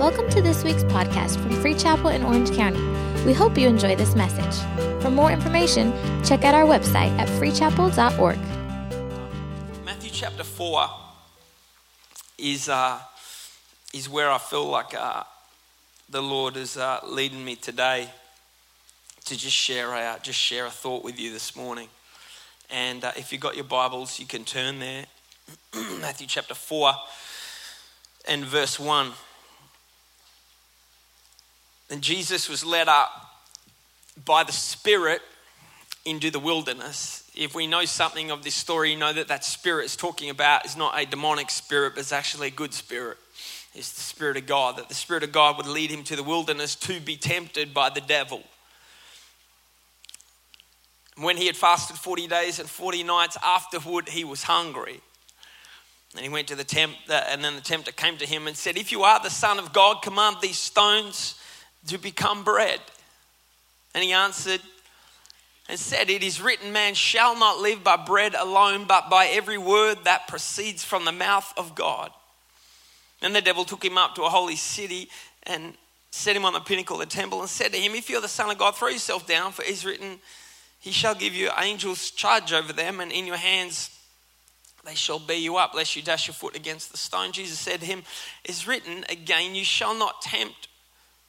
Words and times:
Welcome 0.00 0.30
to 0.30 0.40
this 0.40 0.64
week's 0.64 0.82
podcast 0.84 1.38
from 1.42 1.50
Free 1.60 1.74
Chapel 1.74 2.08
in 2.08 2.22
Orange 2.22 2.50
County. 2.56 2.80
We 3.26 3.34
hope 3.34 3.58
you 3.58 3.68
enjoy 3.68 3.96
this 3.96 4.14
message. 4.14 4.58
For 5.02 5.10
more 5.10 5.30
information, 5.30 5.92
check 6.24 6.42
out 6.42 6.54
our 6.54 6.64
website 6.64 7.14
at 7.18 7.28
freechapel.org. 7.28 8.38
Matthew 9.84 10.10
chapter 10.10 10.42
4 10.42 10.88
is, 12.38 12.70
uh, 12.70 12.98
is 13.92 14.08
where 14.08 14.30
I 14.30 14.38
feel 14.38 14.64
like 14.64 14.94
uh, 14.94 15.24
the 16.08 16.22
Lord 16.22 16.56
is 16.56 16.78
uh, 16.78 17.00
leading 17.06 17.44
me 17.44 17.56
today 17.56 18.08
to 19.26 19.36
just 19.36 19.54
share, 19.54 19.92
a, 19.92 20.18
just 20.22 20.38
share 20.38 20.64
a 20.64 20.70
thought 20.70 21.04
with 21.04 21.20
you 21.20 21.30
this 21.30 21.54
morning. 21.54 21.88
And 22.70 23.04
uh, 23.04 23.12
if 23.16 23.32
you've 23.32 23.42
got 23.42 23.54
your 23.54 23.64
Bibles, 23.64 24.18
you 24.18 24.24
can 24.24 24.44
turn 24.44 24.78
there. 24.78 25.04
Matthew 26.00 26.26
chapter 26.26 26.54
4 26.54 26.94
and 28.26 28.46
verse 28.46 28.80
1. 28.80 29.12
And 31.90 32.02
Jesus 32.02 32.48
was 32.48 32.64
led 32.64 32.88
up 32.88 33.10
by 34.24 34.44
the 34.44 34.52
Spirit 34.52 35.20
into 36.04 36.30
the 36.30 36.38
wilderness. 36.38 37.30
If 37.36 37.54
we 37.54 37.66
know 37.66 37.84
something 37.84 38.30
of 38.30 38.42
this 38.42 38.54
story, 38.54 38.92
you 38.92 38.98
know 38.98 39.12
that 39.12 39.28
that 39.28 39.44
spirit 39.44 39.84
is 39.84 39.96
talking 39.96 40.30
about 40.30 40.64
is 40.64 40.76
not 40.76 40.98
a 40.98 41.04
demonic 41.04 41.50
spirit, 41.50 41.94
but 41.94 42.00
it's 42.00 42.12
actually 42.12 42.48
a 42.48 42.52
good 42.52 42.72
spirit. 42.72 43.18
It's 43.74 43.92
the 43.92 44.00
Spirit 44.00 44.36
of 44.36 44.46
God, 44.46 44.78
that 44.78 44.88
the 44.88 44.94
Spirit 44.94 45.22
of 45.22 45.30
God 45.30 45.56
would 45.56 45.66
lead 45.66 45.90
him 45.90 46.02
to 46.04 46.16
the 46.16 46.24
wilderness 46.24 46.74
to 46.76 46.98
be 47.00 47.16
tempted 47.16 47.72
by 47.72 47.88
the 47.90 48.00
devil. 48.00 48.42
When 51.16 51.36
he 51.36 51.46
had 51.46 51.56
fasted 51.56 51.96
40 51.96 52.26
days 52.26 52.58
and 52.58 52.68
40 52.68 53.04
nights 53.04 53.36
afterward, 53.44 54.08
he 54.08 54.24
was 54.24 54.42
hungry. 54.44 55.00
And 56.14 56.22
he 56.24 56.28
went 56.28 56.48
to 56.48 56.56
the 56.56 56.64
temp, 56.64 56.94
uh, 57.08 57.22
and 57.28 57.44
then 57.44 57.54
the 57.54 57.60
tempter 57.60 57.92
came 57.92 58.16
to 58.16 58.26
him 58.26 58.48
and 58.48 58.56
said, 58.56 58.76
If 58.76 58.90
you 58.90 59.04
are 59.04 59.22
the 59.22 59.30
Son 59.30 59.60
of 59.60 59.72
God, 59.72 60.02
command 60.02 60.38
these 60.40 60.58
stones 60.58 61.39
to 61.86 61.98
become 61.98 62.44
bread? 62.44 62.80
And 63.94 64.04
he 64.04 64.12
answered 64.12 64.60
and 65.68 65.78
said, 65.78 66.10
It 66.10 66.22
is 66.22 66.40
written, 66.40 66.72
man 66.72 66.94
shall 66.94 67.38
not 67.38 67.60
live 67.60 67.84
by 67.84 67.96
bread 67.96 68.34
alone, 68.34 68.84
but 68.86 69.08
by 69.08 69.26
every 69.26 69.58
word 69.58 69.98
that 70.04 70.28
proceeds 70.28 70.84
from 70.84 71.04
the 71.04 71.12
mouth 71.12 71.52
of 71.56 71.74
God. 71.74 72.10
Then 73.20 73.32
the 73.32 73.40
devil 73.40 73.64
took 73.64 73.84
him 73.84 73.98
up 73.98 74.14
to 74.14 74.22
a 74.22 74.28
holy 74.28 74.56
city 74.56 75.08
and 75.44 75.74
set 76.10 76.34
him 76.34 76.44
on 76.44 76.52
the 76.52 76.60
pinnacle 76.60 77.00
of 77.00 77.08
the 77.08 77.14
temple 77.14 77.40
and 77.40 77.48
said 77.48 77.72
to 77.72 77.78
him, 77.78 77.94
If 77.94 78.10
you're 78.10 78.20
the 78.20 78.28
Son 78.28 78.50
of 78.50 78.58
God, 78.58 78.76
throw 78.76 78.88
yourself 78.88 79.26
down, 79.26 79.52
for 79.52 79.62
it 79.62 79.70
is 79.70 79.84
written, 79.84 80.18
He 80.80 80.90
shall 80.90 81.14
give 81.14 81.34
you 81.34 81.50
angels 81.58 82.10
charge 82.10 82.52
over 82.52 82.72
them, 82.72 83.00
and 83.00 83.12
in 83.12 83.26
your 83.26 83.36
hands 83.36 83.96
they 84.84 84.94
shall 84.94 85.18
bear 85.18 85.36
you 85.36 85.56
up, 85.56 85.74
lest 85.74 85.94
you 85.94 86.02
dash 86.02 86.26
your 86.26 86.34
foot 86.34 86.56
against 86.56 86.90
the 86.90 86.96
stone. 86.96 87.32
Jesus 87.32 87.58
said 87.58 87.80
to 87.80 87.86
him, 87.86 88.02
It 88.44 88.50
is 88.50 88.66
written, 88.66 89.04
Again, 89.08 89.54
you 89.54 89.64
shall 89.64 89.94
not 89.94 90.22
tempt 90.22 90.68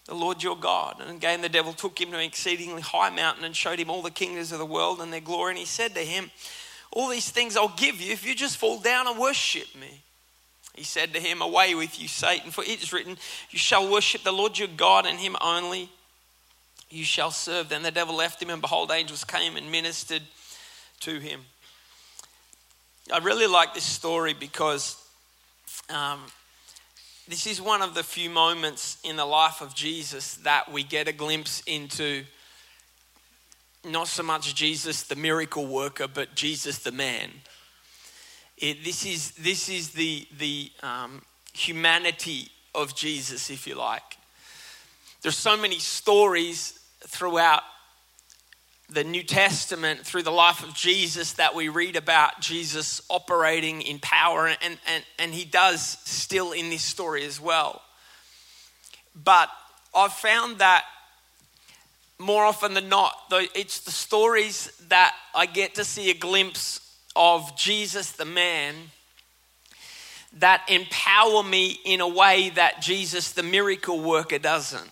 the 0.08 0.16
Lord 0.16 0.42
your 0.42 0.58
God. 0.58 0.98
And 1.00 1.12
again, 1.12 1.42
the 1.42 1.50
devil 1.50 1.74
took 1.74 2.00
him 2.00 2.12
to 2.12 2.18
an 2.18 2.24
exceedingly 2.24 2.82
high 2.82 3.10
mountain 3.10 3.44
and 3.44 3.56
showed 3.56 3.80
him 3.80 3.90
all 3.90 4.02
the 4.02 4.12
kingdoms 4.12 4.52
of 4.52 4.60
the 4.60 4.66
world 4.66 5.00
and 5.00 5.12
their 5.14 5.22
glory. 5.22 5.52
And 5.52 5.60
he 5.60 5.66
said 5.66 5.94
to 5.96 6.02
him, 6.02 6.32
All 6.92 7.08
these 7.08 7.30
things 7.30 7.56
I'll 7.56 7.76
give 7.76 8.02
you 8.02 8.12
if 8.12 8.26
you 8.26 8.36
just 8.36 8.58
fall 8.58 8.80
down 8.80 9.08
and 9.08 9.20
worship 9.20 9.68
me. 9.80 10.02
He 10.76 10.84
said 10.84 11.14
to 11.14 11.20
him, 11.20 11.42
Away 11.42 11.76
with 11.76 12.02
you, 12.02 12.08
Satan, 12.08 12.52
for 12.52 12.64
it 12.64 12.82
is 12.82 12.94
written, 12.94 13.18
You 13.50 13.60
shall 13.60 13.92
worship 13.92 14.24
the 14.24 14.32
Lord 14.32 14.58
your 14.58 14.70
God, 14.70 15.06
and 15.06 15.20
him 15.20 15.36
only 15.42 15.90
you 16.90 17.04
shall 17.04 17.32
serve. 17.32 17.70
Then 17.70 17.84
the 17.84 17.92
devil 17.92 18.16
left 18.16 18.42
him, 18.42 18.50
and 18.50 18.62
behold, 18.62 18.92
angels 18.92 19.24
came 19.24 19.56
and 19.56 19.72
ministered 19.72 20.24
to 21.02 21.20
him. 21.20 21.42
I 23.12 23.18
really 23.20 23.48
like 23.48 23.74
this 23.74 23.84
story 23.84 24.34
because 24.34 24.96
um, 25.90 26.22
this 27.28 27.48
is 27.48 27.62
one 27.62 27.82
of 27.82 27.94
the 27.94 28.04
few 28.04 28.30
moments 28.30 28.98
in 29.04 29.16
the 29.16 29.26
life 29.26 29.62
of 29.62 29.76
Jesus 29.76 30.36
that 30.38 30.72
we 30.72 30.84
get 30.84 31.08
a 31.08 31.14
glimpse 31.14 31.62
into 31.66 32.24
not 33.86 34.08
so 34.08 34.24
much 34.24 34.56
Jesus 34.56 35.04
the 35.04 35.16
miracle 35.16 35.66
worker, 35.66 36.08
but 36.08 36.36
Jesus 36.36 36.80
the 36.80 36.92
man. 36.92 37.30
It, 38.58 38.84
this 38.84 39.06
is, 39.06 39.32
this 39.32 39.70
is 39.70 39.92
the, 39.92 40.28
the 40.38 40.72
um, 40.84 41.22
humanity 41.54 42.50
of 42.76 42.96
Jesus, 42.96 43.50
if 43.50 43.66
you 43.66 43.76
like. 43.76 44.18
There's 45.22 45.38
so 45.38 45.58
many 45.58 45.80
stories 45.80 46.80
throughout 47.08 47.64
the 48.92 49.04
New 49.06 49.24
Testament, 49.24 50.02
through 50.02 50.24
the 50.24 50.32
life 50.32 50.64
of 50.64 50.76
Jesus, 50.76 51.34
that 51.34 51.56
we 51.56 51.70
read 51.70 51.96
about 51.96 52.42
Jesus 52.42 53.02
operating 53.10 53.82
in 53.82 54.00
power, 54.00 54.48
and, 54.48 54.78
and, 54.86 55.04
and 55.18 55.34
he 55.34 55.46
does 55.46 55.98
still 56.04 56.52
in 56.52 56.70
this 56.70 56.84
story 56.84 57.26
as 57.26 57.40
well. 57.40 57.82
But 59.16 59.50
I've 59.96 60.12
found 60.12 60.58
that 60.58 60.84
more 62.20 62.44
often 62.44 62.74
than 62.74 62.90
not, 62.90 63.14
it's 63.32 63.80
the 63.80 63.92
stories 63.92 64.72
that 64.90 65.16
I 65.34 65.46
get 65.46 65.76
to 65.76 65.86
see 65.86 66.12
a 66.12 66.14
glimpse 66.14 66.80
of 67.16 67.58
Jesus 67.58 68.12
the 68.12 68.26
man 68.26 68.76
that 70.34 70.64
empower 70.70 71.44
me 71.44 71.80
in 71.86 72.02
a 72.02 72.08
way 72.08 72.50
that 72.56 72.82
Jesus 72.82 73.32
the 73.32 73.44
miracle 73.44 74.00
worker 74.00 74.38
doesn't 74.38 74.92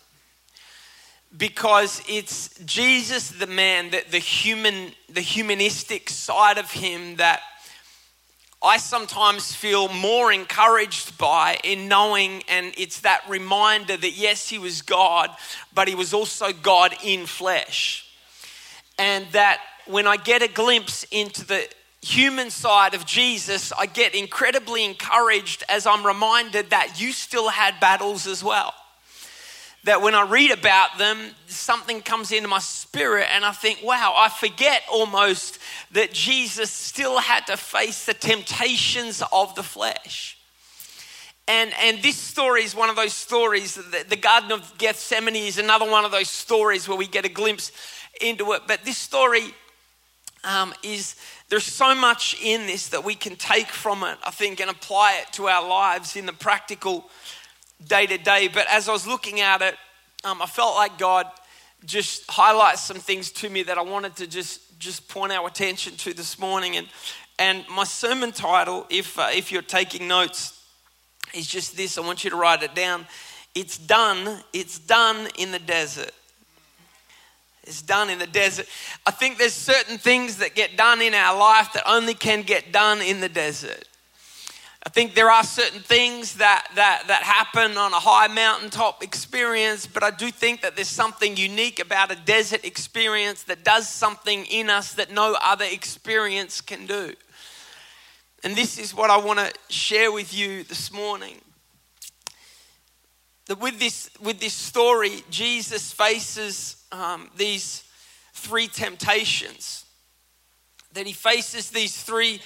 because 1.36 2.02
it's 2.08 2.50
Jesus 2.66 3.30
the 3.30 3.48
man 3.48 3.92
that 3.92 4.12
the 4.12 4.20
human 4.20 4.92
the 5.10 5.22
humanistic 5.22 6.10
side 6.10 6.58
of 6.58 6.72
him 6.72 7.18
that 7.18 7.42
I 8.62 8.78
sometimes 8.78 9.54
feel 9.56 9.88
more 9.88 10.34
encouraged 10.34 11.18
by 11.18 11.60
in 11.64 11.88
knowing 11.88 12.44
and 12.50 12.74
it's 12.78 13.02
that 13.02 13.22
reminder 13.30 13.96
that 13.96 14.18
yes 14.18 14.50
he 14.50 14.58
was 14.58 14.82
God 14.82 15.30
but 15.74 15.88
he 15.88 15.96
was 15.96 16.14
also 16.14 16.52
God 16.52 16.96
in 17.04 17.26
flesh. 17.26 18.06
And 18.98 19.28
that 19.32 19.62
when 19.86 20.08
I 20.08 20.18
get 20.18 20.42
a 20.42 20.48
glimpse 20.48 21.06
into 21.12 21.46
the 21.46 21.68
human 22.02 22.50
side 22.50 22.96
of 22.96 23.06
Jesus 23.06 23.72
I 23.78 23.86
get 23.86 24.16
incredibly 24.16 24.84
encouraged 24.84 25.64
as 25.70 25.86
I'm 25.86 26.06
reminded 26.06 26.72
that 26.72 27.00
you 27.00 27.12
still 27.12 27.50
had 27.50 27.80
battles 27.80 28.26
as 28.26 28.44
well 28.44 28.74
that 29.86 30.02
when 30.02 30.14
I 30.14 30.24
read 30.24 30.52
about 30.52 30.98
them, 30.98 31.18
something 31.48 32.02
comes 32.02 32.32
into 32.32 32.48
my 32.48 32.60
spirit, 32.60 33.28
and 33.34 33.46
I 33.46 33.52
think, 33.52 33.80
wow, 33.84 34.14
I 34.16 34.30
forget 34.30 34.84
almost 34.92 35.60
that 35.92 36.12
Jesus 36.12 36.70
still 36.70 37.20
had 37.20 37.48
to 37.48 37.58
face 37.58 38.06
the 38.06 38.14
temptations 38.14 39.24
of 39.32 39.56
the 39.56 39.64
flesh. 39.64 40.38
And, 41.48 41.74
and 41.82 42.04
this 42.04 42.16
story 42.16 42.64
is 42.64 42.76
one 42.76 42.90
of 42.90 42.96
those 42.96 43.14
stories, 43.14 43.74
the, 43.76 44.06
the 44.08 44.16
Garden 44.16 44.52
of 44.52 44.78
Gethsemane 44.78 45.36
is 45.36 45.58
another 45.58 45.90
one 45.90 46.06
of 46.06 46.12
those 46.12 46.30
stories 46.30 46.88
where 46.88 46.98
we 46.98 47.08
get 47.08 47.26
a 47.26 47.30
glimpse 47.30 47.72
into 48.22 48.52
it. 48.54 48.64
But 48.68 48.86
this 48.86 48.98
story 48.98 49.46
um, 50.44 50.74
is, 50.84 51.16
there's 51.50 51.64
so 51.64 51.96
much 51.96 52.38
in 52.44 52.68
this 52.68 52.90
that 52.90 53.04
we 53.04 53.16
can 53.16 53.36
take 53.36 53.68
from 53.68 54.04
it, 54.04 54.18
I 54.24 54.32
think, 54.32 54.60
and 54.60 54.70
apply 54.70 55.22
it 55.22 55.34
to 55.34 55.48
our 55.48 55.68
lives 55.68 56.16
in 56.16 56.26
the 56.26 56.34
practical 56.34 57.10
day 57.86 58.06
to 58.06 58.18
day. 58.18 58.48
But 58.48 58.68
as 58.70 58.90
I 58.90 58.92
was 58.92 59.08
looking 59.08 59.40
at 59.40 59.62
it, 59.62 59.76
um, 60.24 60.42
I 60.42 60.46
felt 60.46 60.76
like 60.76 60.98
God 60.98 61.28
just 61.86 62.30
highlights 62.30 62.84
some 62.84 62.98
things 62.98 63.32
to 63.32 63.50
me 63.50 63.64
that 63.64 63.78
I 63.78 63.82
wanted 63.82 64.16
to 64.18 64.28
just 64.28 64.80
just 64.80 65.10
point 65.10 65.32
our 65.32 65.48
attention 65.48 65.96
to 65.98 66.14
this 66.14 66.40
morning. 66.40 66.78
And 66.78 66.88
and 67.38 67.66
my 67.70 67.86
sermon 67.86 68.32
title, 68.32 68.86
if 68.90 69.18
uh, 69.18 69.30
if 69.34 69.52
you're 69.52 69.62
taking 69.62 70.08
notes, 70.08 70.62
is 71.34 71.48
just 71.48 71.78
this. 71.78 71.98
I 71.98 72.02
want 72.02 72.24
you 72.24 72.30
to 72.30 72.36
write 72.36 72.64
it 72.64 72.76
down. 72.76 73.08
It's 73.56 73.78
done. 73.78 74.44
It's 74.54 74.80
done 74.80 75.28
in 75.38 75.52
the 75.52 75.60
desert. 75.60 76.12
It's 77.64 77.82
done 77.82 78.10
in 78.10 78.20
the 78.20 78.28
desert. 78.28 78.66
I 79.06 79.12
think 79.12 79.38
there's 79.38 79.54
certain 79.54 79.98
things 79.98 80.38
that 80.38 80.56
get 80.56 80.76
done 80.76 81.02
in 81.02 81.14
our 81.14 81.38
life 81.38 81.72
that 81.74 81.84
only 81.86 82.14
can 82.14 82.42
get 82.42 82.72
done 82.72 83.02
in 83.02 83.22
the 83.22 83.30
desert. 83.30 83.86
I 84.86 84.90
think 84.90 85.14
there 85.14 85.30
are 85.30 85.44
certain 85.44 85.82
things 85.82 86.36
that, 86.36 86.68
that, 86.76 87.04
that 87.08 87.24
happen 87.24 87.78
on 87.78 87.92
a 87.92 88.00
high 88.00 88.28
mountaintop 88.28 89.04
experience, 89.04 89.86
but 89.86 90.04
I 90.04 90.12
do 90.12 90.32
think 90.32 90.62
that 90.62 90.78
there's 90.78 90.88
something 90.88 91.36
unique 91.36 91.82
about 91.82 92.12
a 92.12 92.16
desert 92.16 92.64
experience 92.64 93.44
that 93.44 93.66
does 93.66 93.90
something 93.90 94.46
in 94.46 94.70
us 94.70 94.94
that 94.94 95.12
no 95.12 95.36
other 95.42 95.66
experience 95.70 96.62
can 96.62 96.86
do. 96.86 97.14
And 98.42 98.56
this 98.56 98.80
is 98.80 98.96
what 98.96 99.10
I 99.10 99.18
want 99.18 99.40
to 99.40 99.52
share 99.68 100.14
with 100.14 100.34
you 100.34 100.64
this 100.64 100.94
morning. 100.94 101.42
That 103.48 103.60
with 103.60 103.80
this, 103.80 104.10
with 104.22 104.40
this 104.40 104.54
story, 104.54 105.24
Jesus 105.30 105.92
faces 105.92 106.86
um, 106.94 107.30
these 107.36 107.84
three 108.34 108.68
temptations. 108.68 109.84
That 110.94 111.06
he 111.06 111.14
faces 111.14 111.70
these 111.70 112.02
three 112.02 112.40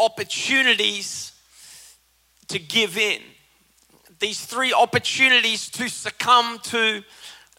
opportunities 0.00 1.32
to 2.48 2.58
give 2.58 2.96
in, 2.96 3.20
these 4.18 4.44
three 4.44 4.72
opportunities 4.72 5.70
to 5.70 5.88
succumb 5.88 6.58
to 6.64 7.02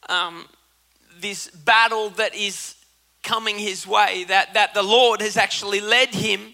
um, 0.10 0.46
this 1.20 1.50
battle 1.50 2.10
that 2.12 2.36
is 2.36 2.76
coming 3.24 3.58
his 3.58 3.88
way, 3.88 4.26
that, 4.26 4.54
that 4.54 4.74
the 4.74 4.84
Lord 4.84 5.22
has 5.22 5.38
actually 5.38 5.80
led 5.80 6.10
him, 6.10 6.54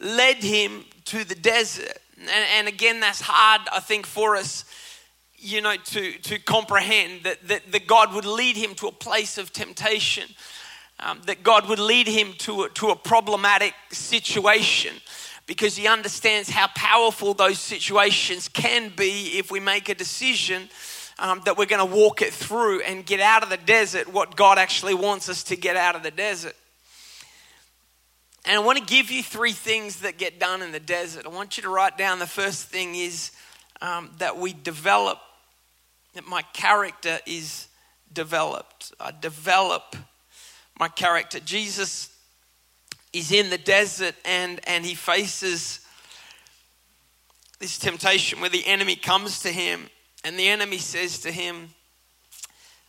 led 0.00 0.36
him 0.36 0.84
to 1.06 1.24
the 1.24 1.34
desert. 1.34 1.98
And, 2.18 2.44
and 2.56 2.68
again, 2.68 3.00
that's 3.00 3.20
hard, 3.20 3.62
I 3.72 3.80
think, 3.80 4.06
for 4.06 4.36
us 4.36 4.64
you 5.38 5.60
know, 5.60 5.76
to, 5.76 6.12
to 6.18 6.38
comprehend 6.40 7.22
that, 7.22 7.46
that, 7.46 7.70
that 7.70 7.86
God 7.86 8.12
would 8.12 8.24
lead 8.24 8.56
him 8.56 8.74
to 8.76 8.88
a 8.88 8.92
place 8.92 9.38
of 9.38 9.52
temptation, 9.52 10.28
um, 11.00 11.20
that 11.26 11.42
God 11.42 11.68
would 11.68 11.78
lead 11.78 12.06
him 12.06 12.32
to 12.38 12.64
a, 12.64 12.70
to 12.70 12.90
a 12.90 12.96
problematic 12.96 13.74
situation 13.90 14.94
because 15.46 15.76
he 15.76 15.86
understands 15.86 16.50
how 16.50 16.66
powerful 16.74 17.34
those 17.34 17.58
situations 17.58 18.48
can 18.48 18.92
be 18.94 19.38
if 19.38 19.50
we 19.50 19.60
make 19.60 19.88
a 19.88 19.94
decision 19.94 20.68
um, 21.18 21.40
that 21.44 21.56
we're 21.56 21.66
going 21.66 21.86
to 21.86 21.96
walk 21.96 22.22
it 22.22 22.32
through 22.32 22.80
and 22.82 23.04
get 23.04 23.20
out 23.20 23.42
of 23.42 23.48
the 23.48 23.56
desert 23.56 24.12
what 24.12 24.36
God 24.36 24.58
actually 24.58 24.94
wants 24.94 25.28
us 25.28 25.42
to 25.44 25.56
get 25.56 25.76
out 25.76 25.96
of 25.96 26.02
the 26.02 26.10
desert. 26.10 26.54
And 28.44 28.56
I 28.56 28.60
want 28.60 28.78
to 28.78 28.84
give 28.84 29.10
you 29.10 29.22
three 29.22 29.52
things 29.52 30.00
that 30.00 30.16
get 30.16 30.38
done 30.38 30.62
in 30.62 30.72
the 30.72 30.80
desert. 30.80 31.26
I 31.26 31.28
want 31.28 31.56
you 31.56 31.62
to 31.64 31.68
write 31.68 31.98
down 31.98 32.18
the 32.18 32.26
first 32.26 32.68
thing 32.68 32.94
is 32.94 33.32
um, 33.82 34.10
that 34.18 34.38
we 34.38 34.52
develop, 34.52 35.18
that 36.14 36.26
my 36.26 36.42
character 36.52 37.18
is 37.26 37.68
developed. 38.12 38.92
I 39.00 39.12
develop 39.18 39.96
my 40.78 40.88
character. 40.88 41.40
Jesus 41.40 42.10
is 43.12 43.32
in 43.32 43.50
the 43.50 43.58
desert 43.58 44.14
and, 44.24 44.60
and 44.66 44.84
he 44.84 44.94
faces 44.94 45.80
this 47.58 47.78
temptation 47.78 48.40
where 48.40 48.50
the 48.50 48.66
enemy 48.66 48.96
comes 48.96 49.40
to 49.40 49.50
him 49.50 49.88
and 50.24 50.38
the 50.38 50.48
enemy 50.48 50.78
says 50.78 51.18
to 51.20 51.32
him, 51.32 51.70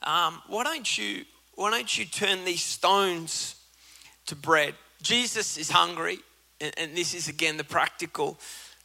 um, 0.03 0.41
why, 0.47 0.63
don't 0.63 0.97
you, 0.97 1.25
why 1.55 1.71
don't 1.71 1.97
you 1.97 2.05
turn 2.05 2.45
these 2.45 2.63
stones 2.63 3.55
to 4.27 4.35
bread? 4.35 4.75
Jesus 5.01 5.57
is 5.57 5.69
hungry, 5.69 6.19
and, 6.61 6.73
and 6.77 6.95
this 6.95 7.13
is 7.13 7.27
again 7.27 7.57
the 7.57 7.63
practical. 7.63 8.37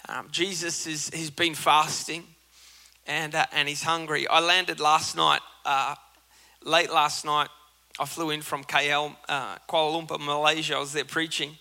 Um, 0.08 0.28
Jesus 0.30 0.86
is, 0.86 1.10
he's 1.10 1.30
been 1.30 1.54
fasting 1.54 2.24
and, 3.06 3.34
uh, 3.34 3.46
and 3.52 3.68
he's 3.68 3.82
hungry. 3.82 4.26
I 4.28 4.40
landed 4.40 4.80
last 4.80 5.16
night, 5.16 5.40
uh, 5.64 5.94
late 6.64 6.90
last 6.90 7.24
night. 7.24 7.48
I 7.96 8.06
flew 8.06 8.30
in 8.30 8.42
from 8.42 8.64
KL, 8.64 9.14
uh, 9.28 9.54
Kuala 9.68 10.04
Lumpur, 10.04 10.18
Malaysia. 10.18 10.74
I 10.74 10.80
was 10.80 10.92
there 10.92 11.04
preaching. 11.04 11.56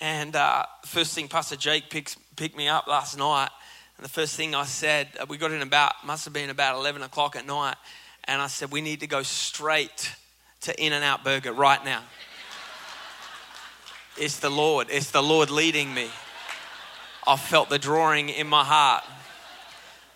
And 0.00 0.34
uh, 0.34 0.64
first 0.84 1.14
thing, 1.14 1.28
Pastor 1.28 1.54
Jake 1.54 1.90
picks, 1.90 2.16
picked 2.34 2.56
me 2.56 2.66
up 2.66 2.88
last 2.88 3.16
night. 3.16 3.50
And 3.96 4.04
the 4.04 4.08
first 4.08 4.34
thing 4.34 4.52
I 4.52 4.64
said, 4.64 5.06
uh, 5.20 5.26
we 5.28 5.36
got 5.36 5.52
in 5.52 5.62
about, 5.62 5.92
must 6.04 6.24
have 6.24 6.34
been 6.34 6.50
about 6.50 6.74
11 6.76 7.02
o'clock 7.02 7.36
at 7.36 7.46
night. 7.46 7.76
And 8.24 8.42
I 8.42 8.48
said, 8.48 8.72
we 8.72 8.80
need 8.80 8.98
to 9.00 9.06
go 9.06 9.22
straight 9.22 10.12
to 10.62 10.84
In 10.84 10.92
N 10.92 11.04
Out 11.04 11.22
Burger 11.22 11.52
right 11.52 11.84
now. 11.84 12.02
It's 14.16 14.40
the 14.40 14.50
Lord. 14.50 14.88
It's 14.90 15.12
the 15.12 15.22
Lord 15.22 15.50
leading 15.50 15.94
me. 15.94 16.08
I 17.28 17.36
felt 17.36 17.70
the 17.70 17.78
drawing 17.78 18.28
in 18.28 18.48
my 18.48 18.64
heart. 18.64 19.04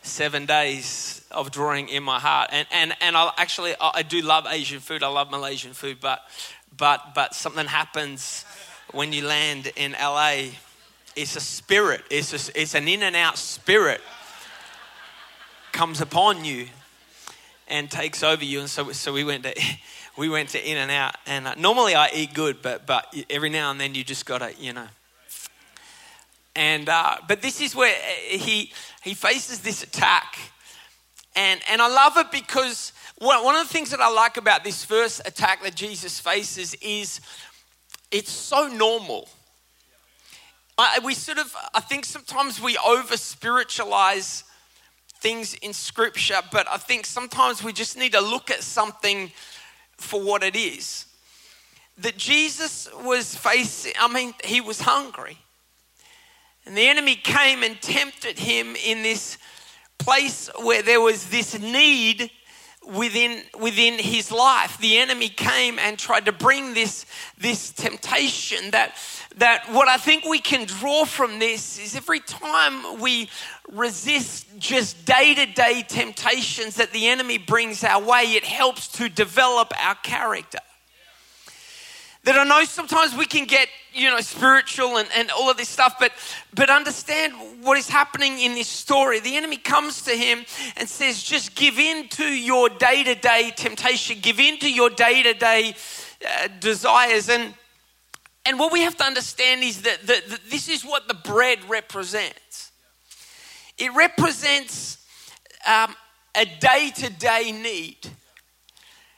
Seven 0.05 0.45
days 0.45 1.25
of 1.31 1.51
drawing 1.51 1.89
in 1.89 2.03
my 2.03 2.21
heart, 2.21 2.51
and 2.53 2.69
and 2.71 2.95
and 3.01 3.17
I 3.17 3.33
actually 3.39 3.75
I 3.81 4.03
do 4.03 4.21
love 4.21 4.47
Asian 4.47 4.81
food. 4.81 5.03
I 5.03 5.09
love 5.09 5.31
Malaysian 5.31 5.73
food, 5.73 5.97
but 5.99 6.21
but 6.77 7.15
but 7.15 7.35
something 7.35 7.67
happens 7.67 8.45
when 8.93 9.15
you 9.15 9.27
land 9.27 9.73
in 9.77 9.93
LA. 9.93 10.51
It's 11.17 11.37
a 11.37 11.41
spirit. 11.41 12.03
It's 12.11 12.33
a, 12.33 12.61
it's 12.61 12.75
an 12.75 12.87
in 12.87 13.03
and 13.03 13.17
out 13.17 13.39
spirit 13.39 14.03
comes 15.73 16.01
upon 16.03 16.45
you 16.45 16.69
and 17.67 17.91
takes 17.91 18.23
over 18.23 18.45
you. 18.45 18.61
And 18.61 18.69
so 18.69 18.93
so 18.93 19.11
we 19.11 19.25
went 19.25 19.45
to 19.45 19.55
we 20.17 20.29
went 20.29 20.51
to 20.51 20.71
In 20.71 20.77
and 20.77 20.91
Out, 20.91 21.17
and 21.27 21.49
uh, 21.49 21.55
normally 21.57 21.95
I 21.95 22.11
eat 22.15 22.35
good, 22.35 22.63
but 22.63 22.87
but 22.87 23.15
every 23.31 23.51
now 23.51 23.71
and 23.71 23.81
then 23.81 23.95
you 23.95 24.05
just 24.05 24.27
gotta, 24.27 24.53
you 24.59 24.75
know. 24.75 24.87
And 26.57 26.89
uh, 26.89 27.17
but 27.27 27.43
this 27.43 27.61
is 27.61 27.75
where 27.75 27.95
he 28.29 28.73
he 29.03 29.15
faces 29.15 29.61
this 29.61 29.83
attack, 29.83 30.39
and 31.35 31.61
and 31.69 31.83
I 31.83 31.89
love 31.89 32.17
it 32.17 32.31
because 32.31 32.93
one 33.19 33.57
of 33.57 33.67
the 33.67 33.73
things 33.73 33.91
that 33.91 34.01
I 34.01 34.11
like 34.11 34.37
about 34.37 34.63
this 34.65 34.85
first 34.85 35.21
attack 35.25 35.63
that 35.63 35.75
Jesus 35.75 36.21
faces 36.21 36.75
is 36.75 37.21
it's 38.11 38.31
so 38.31 38.69
normal. 38.69 39.29
I, 40.79 41.01
we 41.05 41.15
sort 41.15 41.39
of 41.39 41.55
I 41.75 41.81
think 41.81 42.05
sometimes 42.05 42.61
we 42.61 42.79
over 42.79 43.17
spiritualize 43.17 44.45
things 45.25 45.55
in 45.55 45.73
scripture, 45.73 46.41
but 46.53 46.69
I 46.71 46.77
think 46.77 47.07
sometimes 47.07 47.65
we 47.65 47.73
just 47.73 47.97
need 47.97 48.13
to 48.13 48.21
look 48.21 48.51
at 48.51 48.63
something 48.63 49.33
for 49.97 50.21
what 50.21 50.43
it 50.43 50.55
is. 50.55 51.07
That 51.99 52.19
Jesus 52.19 52.89
was 53.03 53.35
facing, 53.35 53.93
I 53.99 54.13
mean, 54.13 54.35
he 54.45 54.61
was 54.61 54.81
hungry. 54.81 55.39
And 56.67 56.77
the 56.77 56.89
enemy 56.89 57.15
came 57.15 57.63
and 57.63 57.81
tempted 57.81 58.39
him 58.39 58.77
in 58.77 59.03
this 59.03 59.39
place 59.99 60.51
where 60.61 60.83
there 60.83 61.01
was 61.01 61.29
this 61.29 61.59
need 61.59 62.31
within 62.87 63.43
within 63.59 63.99
his 63.99 64.31
life. 64.31 64.79
The 64.79 64.99
enemy 64.99 65.29
came 65.29 65.79
and 65.79 65.99
tried 65.99 66.27
to 66.27 66.33
bring 66.33 66.75
this 66.75 67.07
this 67.39 67.71
temptation 67.71 68.71
that 68.71 68.97
that 69.37 69.65
what 69.73 69.89
i 69.89 69.97
think 69.97 70.25
we 70.25 70.39
can 70.39 70.65
draw 70.67 71.05
from 71.05 71.39
this 71.39 71.79
is 71.79 71.97
every 71.97 72.21
time 72.21 73.01
we 73.01 73.29
resist 73.73 74.47
just 74.59 75.05
day-to-day 75.05 75.85
temptations 75.89 76.77
that 76.77 76.93
the 76.93 77.09
enemy 77.09 77.39
brings 77.39 77.83
our 77.83 78.03
way 78.03 78.23
it 78.23 78.45
helps 78.45 78.89
to 78.89 79.09
develop 79.09 79.73
our 79.83 79.97
character 79.97 80.59
that 82.25 82.39
I 82.39 82.45
know 82.45 82.65
sometimes 82.65 83.15
we 83.15 83.27
can 83.27 83.45
get, 83.45 83.69
you 83.93 84.11
know, 84.11 84.21
spiritual 84.21 84.97
and, 84.97 85.09
and 85.15 85.31
all 85.31 85.51
of 85.51 85.57
this 85.57 85.69
stuff, 85.69 85.97
but 86.01 86.13
but 86.55 86.71
understand 86.71 87.35
what 87.63 87.79
is 87.79 87.89
happening 87.89 88.41
in 88.41 88.55
this 88.55 88.69
story. 88.69 89.21
The 89.21 89.37
enemy 89.37 89.59
comes 89.59 90.03
to 90.03 90.11
him 90.11 90.45
and 90.77 90.89
says, 90.89 91.23
just 91.23 91.55
give 91.55 91.79
in 91.79 92.09
to 92.09 92.25
your 92.25 92.69
day-to-day 92.69 93.53
temptation, 93.57 94.19
give 94.21 94.41
in 94.41 94.59
to 94.59 94.73
your 94.73 94.91
day-to-day 94.91 95.75
uh, 96.27 96.49
desires. 96.61 97.29
And 97.29 97.55
and 98.47 98.59
what 98.59 98.73
we 98.73 98.81
have 98.81 98.97
to 98.97 99.05
understand 99.05 99.63
is 99.63 99.83
that, 99.83 100.07
that, 100.07 100.29
that 100.29 100.41
this 100.51 100.69
is 100.69 100.83
what 100.83 101.09
the 101.09 101.15
bread 101.15 101.59
represents. 101.69 102.73
It 103.79 103.93
represents 103.95 104.99
um, 105.67 105.95
a 106.35 106.45
day-to-day 106.45 107.53
need 107.53 107.99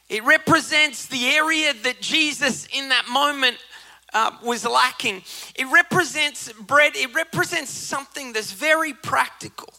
it 0.09 0.25
represents 0.25 1.07
the 1.07 1.27
area 1.27 1.75
that 1.83 2.01
Jesus 2.01 2.67
in 2.73 2.91
that 2.91 3.09
moment 3.09 3.59
uh, 4.15 4.31
was 4.43 4.65
lacking. 4.65 5.23
It 5.57 5.67
represents 5.67 6.53
bread, 6.53 6.97
it 6.97 7.15
represents 7.15 7.71
something 7.71 8.33
that's 8.33 8.53
very 8.53 8.93
practical. 8.93 9.73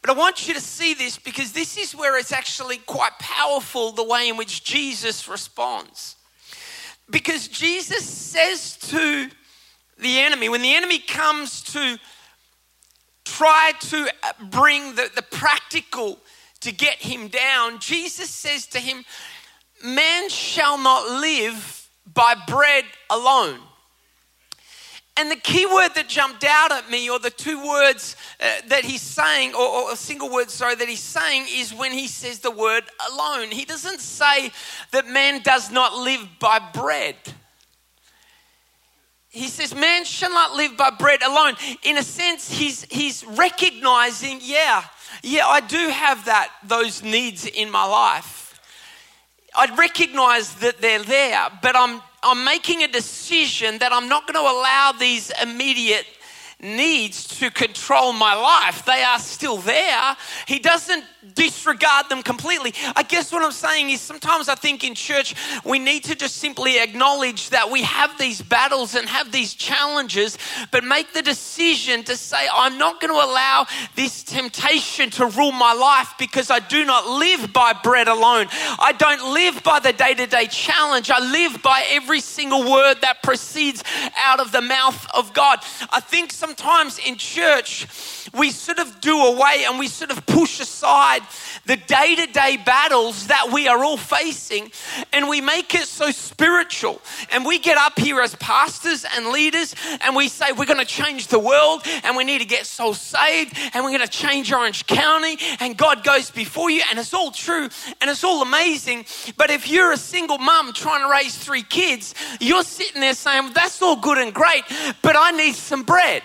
But 0.00 0.10
I 0.10 0.14
want 0.14 0.46
you 0.46 0.54
to 0.54 0.60
see 0.60 0.94
this 0.94 1.18
because 1.18 1.52
this 1.52 1.76
is 1.76 1.94
where 1.94 2.18
it's 2.18 2.30
actually 2.30 2.78
quite 2.78 3.18
powerful 3.18 3.90
the 3.90 4.04
way 4.04 4.28
in 4.28 4.36
which 4.36 4.62
Jesus 4.62 5.28
responds. 5.28 6.14
Because 7.10 7.48
Jesus 7.48 8.08
says 8.08 8.76
to 8.88 9.28
the 9.98 10.18
enemy, 10.20 10.48
when 10.48 10.62
the 10.62 10.74
enemy 10.74 10.98
comes 10.98 11.62
to 11.72 11.98
try 13.24 13.72
to 13.80 14.08
bring 14.50 14.94
the, 14.94 15.10
the 15.14 15.22
practical 15.22 16.18
to 16.66 16.72
get 16.72 16.98
him 16.98 17.28
down, 17.28 17.78
Jesus 17.78 18.28
says 18.28 18.66
to 18.66 18.80
him, 18.80 19.04
Man 19.84 20.28
shall 20.28 20.76
not 20.76 21.20
live 21.20 21.88
by 22.12 22.34
bread 22.46 22.84
alone. 23.08 23.60
And 25.16 25.30
the 25.30 25.36
key 25.36 25.64
word 25.64 25.90
that 25.94 26.08
jumped 26.08 26.44
out 26.44 26.72
at 26.72 26.90
me, 26.90 27.08
or 27.08 27.20
the 27.20 27.30
two 27.30 27.64
words 27.64 28.16
uh, 28.40 28.46
that 28.68 28.84
he's 28.84 29.00
saying, 29.00 29.54
or, 29.54 29.66
or, 29.66 29.92
a 29.92 29.96
single 29.96 30.30
word, 30.30 30.50
sorry, 30.50 30.74
that 30.74 30.88
he's 30.88 31.00
saying, 31.00 31.46
is 31.48 31.72
when 31.72 31.92
he 31.92 32.08
says 32.08 32.40
the 32.40 32.50
word 32.50 32.84
alone. 33.12 33.50
He 33.50 33.64
doesn't 33.64 34.00
say 34.00 34.50
that 34.90 35.06
man 35.06 35.40
does 35.42 35.70
not 35.70 35.94
live 35.94 36.26
by 36.40 36.58
bread. 36.74 37.14
He 39.28 39.48
says, 39.48 39.74
man 39.74 40.04
shall 40.04 40.30
not 40.30 40.54
live 40.54 40.76
by 40.76 40.90
bread 40.90 41.22
alone. 41.22 41.54
In 41.84 41.96
a 41.96 42.02
sense, 42.02 42.50
he's, 42.50 42.84
he's 42.84 43.24
recognizing, 43.24 44.40
yeah, 44.42 44.82
yeah, 45.22 45.46
I 45.46 45.60
do 45.60 45.88
have 45.88 46.24
that, 46.26 46.50
those 46.64 47.02
needs 47.02 47.46
in 47.46 47.70
my 47.70 47.84
life. 47.84 48.60
I 49.54 49.74
recognize 49.74 50.54
that 50.56 50.80
they're 50.80 51.02
there, 51.02 51.48
but 51.62 51.74
I'm, 51.74 52.02
I'm 52.22 52.44
making 52.44 52.82
a 52.82 52.88
decision 52.88 53.78
that 53.78 53.92
I'm 53.92 54.08
not 54.08 54.26
going 54.26 54.34
to 54.34 54.40
allow 54.40 54.92
these 54.92 55.32
immediate 55.42 56.06
needs 56.60 57.26
to 57.38 57.50
control 57.50 58.12
my 58.14 58.34
life. 58.34 58.84
They 58.86 59.02
are 59.02 59.18
still 59.18 59.58
there. 59.58 60.16
He 60.46 60.58
doesn't 60.58 61.04
disregard 61.34 62.08
them 62.08 62.22
completely. 62.22 62.72
I 62.94 63.02
guess 63.02 63.30
what 63.30 63.42
I'm 63.42 63.52
saying 63.52 63.90
is 63.90 64.00
sometimes 64.00 64.48
I 64.48 64.54
think 64.54 64.82
in 64.82 64.94
church 64.94 65.34
we 65.64 65.78
need 65.78 66.04
to 66.04 66.14
just 66.14 66.36
simply 66.36 66.78
acknowledge 66.78 67.50
that 67.50 67.70
we 67.70 67.82
have 67.82 68.16
these 68.18 68.40
battles 68.40 68.94
and 68.94 69.08
have 69.08 69.32
these 69.32 69.52
challenges, 69.54 70.38
but 70.70 70.82
make 70.84 71.12
the 71.12 71.22
decision 71.22 72.04
to 72.04 72.16
say, 72.16 72.46
I'm 72.52 72.78
not 72.78 73.00
going 73.00 73.12
to 73.12 73.18
allow 73.18 73.66
this 73.94 74.22
temptation 74.22 75.10
to 75.10 75.26
rule 75.26 75.52
my 75.52 75.74
life 75.74 76.14
because 76.18 76.50
I 76.50 76.60
do 76.60 76.84
not 76.84 77.06
live 77.06 77.52
by 77.52 77.74
bread 77.74 78.08
alone. 78.08 78.46
I 78.78 78.94
don't 78.96 79.34
live 79.34 79.62
by 79.62 79.80
the 79.80 79.92
day 79.92 80.14
to 80.14 80.26
day 80.26 80.46
challenge. 80.46 81.10
I 81.10 81.18
live 81.18 81.60
by 81.62 81.84
every 81.90 82.20
single 82.20 82.70
word 82.70 83.02
that 83.02 83.22
proceeds 83.22 83.82
out 84.16 84.40
of 84.40 84.52
the 84.52 84.62
mouth 84.62 85.06
of 85.12 85.34
God. 85.34 85.58
I 85.90 86.00
think 86.00 86.32
sometimes 86.46 87.00
in 87.00 87.16
church, 87.16 87.88
we 88.32 88.52
sort 88.52 88.78
of 88.78 89.00
do 89.00 89.18
away 89.18 89.64
and 89.66 89.80
we 89.80 89.88
sort 89.88 90.12
of 90.12 90.24
push 90.26 90.60
aside 90.60 91.20
the 91.64 91.76
day 91.76 92.14
to 92.14 92.26
day 92.26 92.56
battles 92.64 93.26
that 93.26 93.50
we 93.52 93.66
are 93.66 93.82
all 93.82 93.96
facing 93.96 94.70
and 95.12 95.28
we 95.28 95.40
make 95.40 95.74
it 95.74 95.86
so 95.86 96.12
spiritual. 96.12 97.00
And 97.32 97.44
we 97.44 97.58
get 97.58 97.76
up 97.76 97.98
here 97.98 98.20
as 98.20 98.36
pastors 98.36 99.04
and 99.16 99.30
leaders 99.30 99.74
and 100.02 100.14
we 100.14 100.28
say 100.28 100.52
we're 100.52 100.66
going 100.66 100.78
to 100.78 100.84
change 100.84 101.26
the 101.26 101.38
world 101.40 101.82
and 102.04 102.16
we 102.16 102.22
need 102.22 102.38
to 102.38 102.46
get 102.46 102.64
souls 102.66 103.00
saved 103.00 103.58
and 103.74 103.84
we're 103.84 103.90
going 103.90 104.08
to 104.08 104.08
change 104.08 104.52
Orange 104.52 104.86
County 104.86 105.38
and 105.58 105.76
God 105.76 106.04
goes 106.04 106.30
before 106.30 106.70
you. 106.70 106.82
And 106.90 106.98
it's 107.00 107.12
all 107.12 107.32
true 107.32 107.68
and 108.00 108.08
it's 108.08 108.22
all 108.22 108.42
amazing. 108.42 109.04
But 109.36 109.50
if 109.50 109.68
you're 109.68 109.90
a 109.90 109.96
single 109.96 110.38
mum 110.38 110.72
trying 110.72 111.02
to 111.02 111.10
raise 111.10 111.36
three 111.36 111.64
kids, 111.64 112.14
you're 112.38 112.62
sitting 112.62 113.00
there 113.00 113.14
saying, 113.14 113.50
that's 113.52 113.82
all 113.82 113.96
good 113.96 114.18
and 114.18 114.32
great, 114.32 114.62
but 115.02 115.16
I 115.16 115.32
need 115.32 115.56
some 115.56 115.82
bread. 115.82 116.22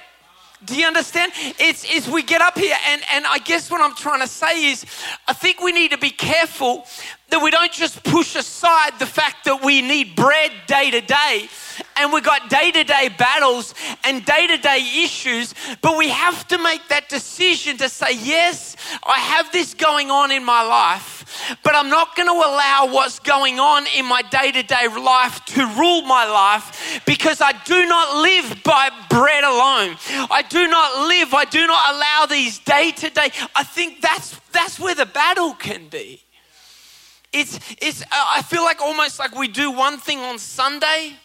Do 0.64 0.76
you 0.76 0.86
understand? 0.86 1.32
It's, 1.58 1.84
it's 1.90 2.08
we 2.08 2.22
get 2.22 2.42
up 2.42 2.56
here, 2.56 2.76
and, 2.88 3.02
and 3.12 3.26
I 3.26 3.40
guess 3.40 3.72
what 3.72 3.82
I'm 3.82 3.96
trying 3.96 4.22
to 4.22 4.28
say 4.28 4.66
is 4.72 4.86
I 5.28 5.34
think 5.34 5.60
we 5.60 5.72
need 5.72 5.90
to 5.92 5.98
be 5.98 6.12
careful 6.12 6.86
that 7.30 7.42
we 7.42 7.50
don't 7.50 7.72
just 7.72 8.04
push 8.04 8.36
aside 8.36 9.00
the 9.00 9.08
fact 9.08 9.46
that 9.46 9.64
we 9.64 9.82
need 9.82 10.16
bread 10.16 10.52
day 10.68 10.92
to 10.92 11.02
day 11.02 11.50
and 11.96 12.12
we've 12.12 12.24
got 12.24 12.50
day 12.50 12.72
to 12.72 12.84
day 12.84 13.10
battles 13.18 13.74
and 14.04 14.24
day 14.26 14.48
to 14.48 14.58
day 14.58 14.80
issues, 15.04 15.54
but 15.82 15.98
we 15.98 16.10
have 16.10 16.48
to 16.50 16.58
make 16.58 16.88
that 16.90 17.10
decision 17.10 17.78
to 17.78 17.90
say, 17.90 18.14
Yes, 18.16 18.76
I 19.04 19.20
have 19.20 19.52
this 19.52 19.74
going 19.74 20.12
on 20.12 20.32
in 20.32 20.44
my 20.44 20.64
life 20.64 21.22
but 21.64 21.76
I'm 21.76 21.90
not 21.90 22.16
going 22.16 22.28
to 22.28 22.34
allow 22.34 22.90
what's 22.92 23.20
going 23.20 23.60
on 23.60 23.86
in 23.96 24.06
my 24.06 24.22
day 24.22 24.52
to 24.52 24.64
day 24.64 24.88
life 24.88 25.44
to 25.46 25.66
rule 25.78 26.02
my 26.04 26.26
life 26.26 27.02
because 27.06 27.42
I 27.42 27.54
do 27.64 27.86
not 27.86 28.22
live 28.22 28.64
by 28.64 28.90
bread 29.10 29.44
alone. 29.44 29.98
I 30.30 30.44
do 30.48 30.68
not 30.68 31.08
live, 31.08 31.34
I 31.34 31.46
do 31.46 31.66
not 31.68 31.96
allow 31.96 32.26
these 32.30 32.60
day 32.60 32.92
to 32.92 33.10
day. 33.10 33.32
I 33.56 33.64
think 33.64 34.02
that's, 34.02 34.40
that's 34.52 34.80
where 34.80 34.96
the 34.96 35.06
battle 35.06 35.54
can 35.54 35.88
be. 35.88 36.22
It's, 37.34 37.60
it's, 37.82 38.04
I 38.12 38.42
feel 38.42 38.64
like 38.64 38.82
almost 38.82 39.18
like 39.18 39.36
we 39.38 39.48
do 39.48 39.72
one 39.72 39.98
thing 39.98 40.20
on 40.20 40.38
Sunday 40.38 41.16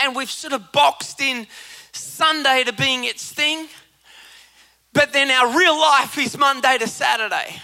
and 0.00 0.14
we've 0.14 0.30
sort 0.30 0.52
of 0.52 0.72
boxed 0.72 1.20
in 1.20 1.46
Sunday 1.92 2.64
to 2.64 2.72
being 2.72 3.04
its 3.04 3.32
thing, 3.32 3.68
but 4.92 5.12
then 5.12 5.30
our 5.30 5.56
real 5.56 5.78
life 5.78 6.18
is 6.18 6.36
Monday 6.36 6.78
to 6.78 6.86
Saturday 6.86 7.60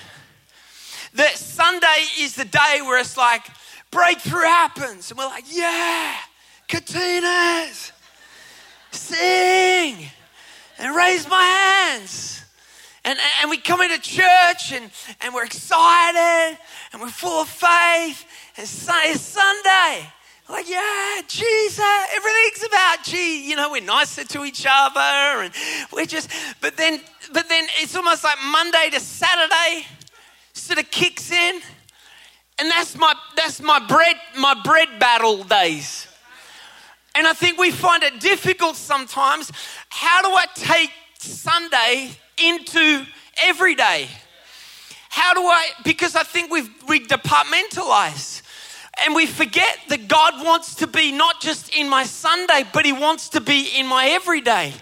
that 1.15 1.37
Sunday 1.37 2.05
is 2.19 2.35
the 2.35 2.45
day 2.45 2.81
where 2.83 2.99
it's 2.99 3.17
like 3.17 3.43
breakthrough 3.91 4.43
happens. 4.43 5.11
And 5.11 5.19
we're 5.19 5.27
like, 5.27 5.45
yeah, 5.49 6.17
katinas, 6.69 7.93
sing, 8.91 10.09
and 10.79 10.95
raise 10.95 11.29
my 11.29 11.43
hands. 11.43 12.43
And, 13.05 13.19
and 13.43 13.51
we 13.51 13.59
come 13.59 13.81
into 13.81 14.01
church 14.01 14.73
and, 14.73 14.91
and 15.21 15.35
we're 15.35 15.45
excited 15.45 16.59
and 16.93 17.03
we're 17.03 17.09
full 17.09 17.43
of 17.43 17.49
faith. 17.49 18.25
And 18.57 18.67
it's 18.67 19.21
Sunday. 19.21 20.09
Like, 20.49 20.69
yeah, 20.69 21.21
Jesus, 21.27 21.81
everything's 22.15 22.65
about 22.67 23.03
Jesus. 23.03 23.49
You 23.49 23.57
know, 23.57 23.71
we're 23.71 23.83
nicer 23.83 24.25
to 24.25 24.45
each 24.45 24.67
other 24.69 25.01
and 25.01 25.53
we're 25.93 26.05
just, 26.05 26.31
but 26.61 26.77
then, 26.77 27.01
but 27.33 27.49
then 27.49 27.67
it's 27.81 27.97
almost 27.97 28.25
like 28.25 28.37
Monday 28.45 28.91
to 28.93 29.01
Saturday 29.01 29.87
sort 30.53 30.79
of 30.79 30.91
kicks 30.91 31.31
in. 31.31 31.61
And 32.59 32.71
that's 32.71 32.97
my 32.97 33.15
that's 33.37 33.61
my 33.61 33.85
bread 33.85 34.17
my 34.39 34.55
bread 34.63 35.01
battle 35.01 35.43
days. 35.43 36.07
And 37.17 37.27
I 37.27 37.33
think 37.33 37.59
we 37.59 37.71
find 37.71 38.03
it 38.03 38.21
difficult 38.21 38.77
sometimes. 38.77 39.51
How 39.89 40.23
do 40.23 40.29
I 40.29 40.47
take 40.55 40.91
Sunday 41.19 42.11
into 42.37 43.05
every 43.43 43.75
day? 43.75 44.09
How 45.09 45.35
do 45.35 45.41
I 45.43 45.71
because 45.85 46.15
I 46.15 46.23
think 46.23 46.53
we've 46.53 46.71
we 46.87 47.05
departmentalize 47.05 48.43
and 49.03 49.15
we 49.15 49.27
forget 49.27 49.79
that 49.89 50.09
God 50.09 50.45
wants 50.45 50.77
to 50.77 50.87
be 50.87 51.13
not 51.13 51.41
just 51.41 51.75
in 51.75 51.89
my 51.89 52.05
Sunday, 52.05 52.65
but 52.73 52.85
He 52.85 52.93
wants 52.93 53.29
to 53.31 53.41
be 53.41 53.69
in 53.77 53.87
my 53.87 54.07
everyday. 54.09 54.73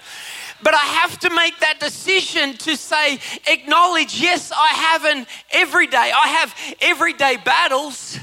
But 0.63 0.75
I 0.75 0.79
have 0.79 1.19
to 1.21 1.31
make 1.31 1.59
that 1.59 1.81
decision 1.81 2.57
to 2.59 2.77
say, 2.77 3.19
acknowledge, 3.49 4.21
yes, 4.21 4.53
I 4.53 4.69
have 4.69 5.05
an 5.05 5.27
everyday, 5.51 6.13
I 6.15 6.29
have 6.29 6.55
everyday 6.81 7.37
battles. 7.45 8.19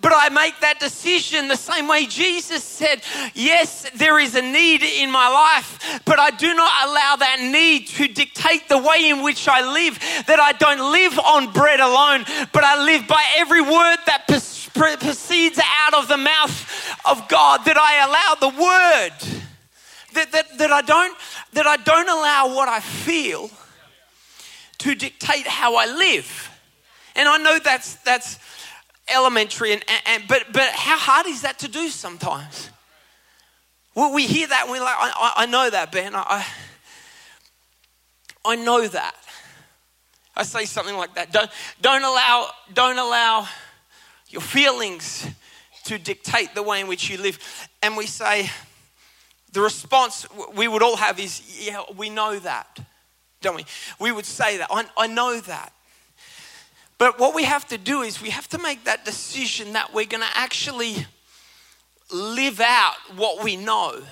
But 0.00 0.12
I 0.14 0.28
make 0.28 0.60
that 0.60 0.80
decision 0.80 1.48
the 1.48 1.56
same 1.56 1.88
way 1.88 2.06
Jesus 2.06 2.62
said, 2.62 3.02
Yes, 3.34 3.90
there 3.94 4.18
is 4.18 4.34
a 4.34 4.42
need 4.42 4.82
in 4.82 5.10
my 5.10 5.28
life, 5.28 6.00
but 6.04 6.18
I 6.18 6.30
do 6.30 6.54
not 6.54 6.70
allow 6.88 7.16
that 7.16 7.38
need 7.40 7.88
to 7.88 8.08
dictate 8.08 8.68
the 8.68 8.78
way 8.78 9.08
in 9.10 9.22
which 9.22 9.48
I 9.48 9.60
live. 9.72 9.98
That 10.26 10.40
I 10.40 10.52
don't 10.52 10.92
live 10.92 11.18
on 11.18 11.52
bread 11.52 11.80
alone, 11.80 12.24
but 12.52 12.64
I 12.64 12.84
live 12.84 13.06
by 13.06 13.24
every 13.36 13.62
word 13.62 13.98
that 14.06 14.26
proceeds 14.26 15.60
out 15.80 15.94
of 15.94 16.08
the 16.08 16.16
mouth 16.16 16.96
of 17.04 17.28
God. 17.28 17.64
That 17.64 17.76
I 17.76 18.04
allow 18.06 18.50
the 18.50 18.56
word, 18.56 19.40
that, 20.14 20.32
that, 20.32 20.58
that 20.58 20.70
I 20.70 20.82
don't 20.82 21.16
that 21.52 21.66
I 21.66 21.76
don't 21.76 22.08
allow 22.08 22.54
what 22.54 22.68
I 22.68 22.80
feel 22.80 23.50
to 24.78 24.94
dictate 24.94 25.46
how 25.46 25.76
I 25.76 25.86
live. 25.86 26.50
And 27.16 27.28
I 27.28 27.38
know 27.38 27.58
that's 27.58 27.96
that's 27.96 28.38
elementary, 29.12 29.72
and, 29.72 29.84
and 30.06 30.24
but 30.28 30.46
but 30.52 30.68
how 30.70 30.98
hard 30.98 31.26
is 31.26 31.42
that 31.42 31.58
to 31.60 31.68
do 31.68 31.88
sometimes? 31.88 32.70
Well, 33.94 34.14
we 34.14 34.26
hear 34.26 34.46
that 34.46 34.62
and 34.62 34.70
we're 34.70 34.80
like, 34.80 34.96
I, 34.96 35.32
I 35.38 35.46
know 35.46 35.68
that, 35.68 35.90
Ben. 35.90 36.12
I, 36.14 36.46
I 38.44 38.56
know 38.56 38.86
that. 38.86 39.16
I 40.36 40.44
say 40.44 40.64
something 40.64 40.96
like 40.96 41.14
that. 41.16 41.32
Don't, 41.32 41.50
don't 41.80 42.02
allow 42.02 42.48
don't 42.72 42.98
allow 42.98 43.46
your 44.28 44.40
feelings 44.40 45.26
to 45.84 45.98
dictate 45.98 46.54
the 46.54 46.62
way 46.62 46.80
in 46.80 46.86
which 46.86 47.10
you 47.10 47.18
live. 47.18 47.38
And 47.82 47.96
we 47.96 48.06
say, 48.06 48.48
the 49.52 49.60
response 49.60 50.26
we 50.54 50.68
would 50.68 50.82
all 50.82 50.96
have 50.96 51.18
is, 51.18 51.66
yeah, 51.66 51.82
we 51.96 52.10
know 52.10 52.38
that, 52.38 52.78
don't 53.40 53.56
we? 53.56 53.64
We 53.98 54.12
would 54.12 54.26
say 54.26 54.58
that. 54.58 54.68
I, 54.70 54.86
I 54.96 55.06
know 55.08 55.40
that. 55.40 55.72
But 57.00 57.18
what 57.18 57.34
we 57.34 57.44
have 57.44 57.66
to 57.68 57.78
do 57.78 58.02
is 58.02 58.20
we 58.20 58.28
have 58.28 58.46
to 58.50 58.58
make 58.58 58.84
that 58.84 59.06
decision 59.06 59.72
that 59.72 59.94
we're 59.94 60.04
going 60.04 60.22
to 60.22 60.36
actually 60.36 61.06
live 62.12 62.60
out 62.60 62.92
what 63.16 63.42
we 63.42 63.56
know. 63.56 64.02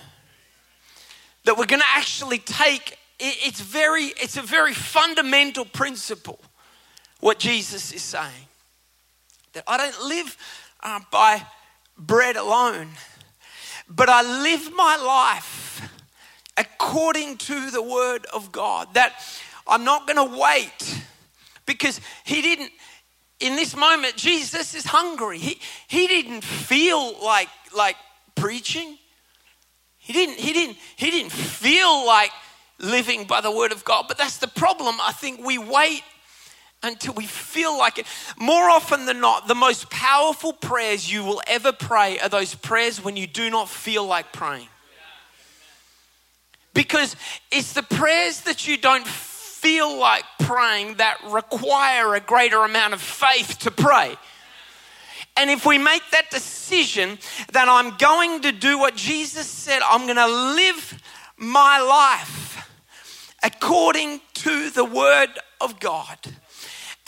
That 1.44 1.58
we're 1.58 1.66
going 1.66 1.82
to 1.82 1.88
actually 1.94 2.38
take 2.38 2.96
it's 3.20 3.60
very 3.60 4.04
it's 4.04 4.38
a 4.38 4.42
very 4.42 4.72
fundamental 4.72 5.66
principle 5.66 6.40
what 7.20 7.38
Jesus 7.38 7.92
is 7.92 8.00
saying. 8.00 8.48
That 9.52 9.64
I 9.66 9.76
don't 9.76 10.08
live 10.08 10.38
uh, 10.82 11.00
by 11.10 11.42
bread 11.98 12.36
alone, 12.36 12.88
but 13.86 14.08
I 14.08 14.22
live 14.42 14.72
my 14.74 14.96
life 14.96 15.92
according 16.56 17.36
to 17.36 17.70
the 17.70 17.82
word 17.82 18.24
of 18.32 18.50
God. 18.50 18.94
That 18.94 19.12
I'm 19.66 19.84
not 19.84 20.06
going 20.06 20.26
to 20.26 20.38
wait 20.38 20.97
because 21.68 22.00
he 22.24 22.42
didn't 22.42 22.72
in 23.38 23.54
this 23.54 23.76
moment 23.76 24.16
Jesus 24.16 24.74
is 24.74 24.84
hungry. 24.84 25.38
He 25.38 25.60
he 25.86 26.08
didn't 26.08 26.42
feel 26.42 27.22
like 27.22 27.48
like 27.76 27.96
preaching. 28.34 28.98
He 29.98 30.12
didn't 30.12 30.40
he 30.40 30.52
didn't 30.52 30.78
he 30.96 31.12
didn't 31.12 31.30
feel 31.30 32.04
like 32.04 32.32
living 32.80 33.26
by 33.26 33.40
the 33.40 33.52
word 33.52 33.70
of 33.70 33.84
God. 33.84 34.06
But 34.08 34.18
that's 34.18 34.38
the 34.38 34.48
problem. 34.48 34.96
I 35.00 35.12
think 35.12 35.44
we 35.46 35.58
wait 35.58 36.02
until 36.82 37.12
we 37.14 37.26
feel 37.26 37.76
like 37.76 37.98
it. 37.98 38.06
More 38.38 38.70
often 38.70 39.06
than 39.06 39.20
not, 39.20 39.48
the 39.48 39.54
most 39.54 39.90
powerful 39.90 40.52
prayers 40.52 41.12
you 41.12 41.22
will 41.24 41.42
ever 41.46 41.72
pray 41.72 42.18
are 42.20 42.28
those 42.28 42.54
prayers 42.54 43.04
when 43.04 43.16
you 43.16 43.26
do 43.26 43.50
not 43.50 43.68
feel 43.68 44.06
like 44.06 44.32
praying. 44.32 44.68
Because 46.72 47.16
it's 47.50 47.72
the 47.72 47.82
prayers 47.82 48.42
that 48.42 48.68
you 48.68 48.76
don't 48.76 49.06
feel 49.60 49.98
like 49.98 50.24
praying 50.40 50.94
that 50.94 51.18
require 51.28 52.14
a 52.14 52.20
greater 52.20 52.58
amount 52.58 52.94
of 52.94 53.00
faith 53.02 53.58
to 53.60 53.70
pray. 53.70 54.16
And 55.36 55.50
if 55.50 55.66
we 55.66 55.78
make 55.78 56.02
that 56.12 56.30
decision 56.30 57.18
that 57.52 57.68
I'm 57.68 57.96
going 57.96 58.42
to 58.42 58.52
do 58.52 58.78
what 58.78 58.96
Jesus 58.96 59.46
said, 59.46 59.80
I'm 59.84 60.04
going 60.06 60.16
to 60.16 60.26
live 60.26 61.02
my 61.36 61.80
life 61.80 62.68
according 63.42 64.20
to 64.34 64.70
the 64.70 64.84
word 64.84 65.30
of 65.60 65.78
God 65.80 66.18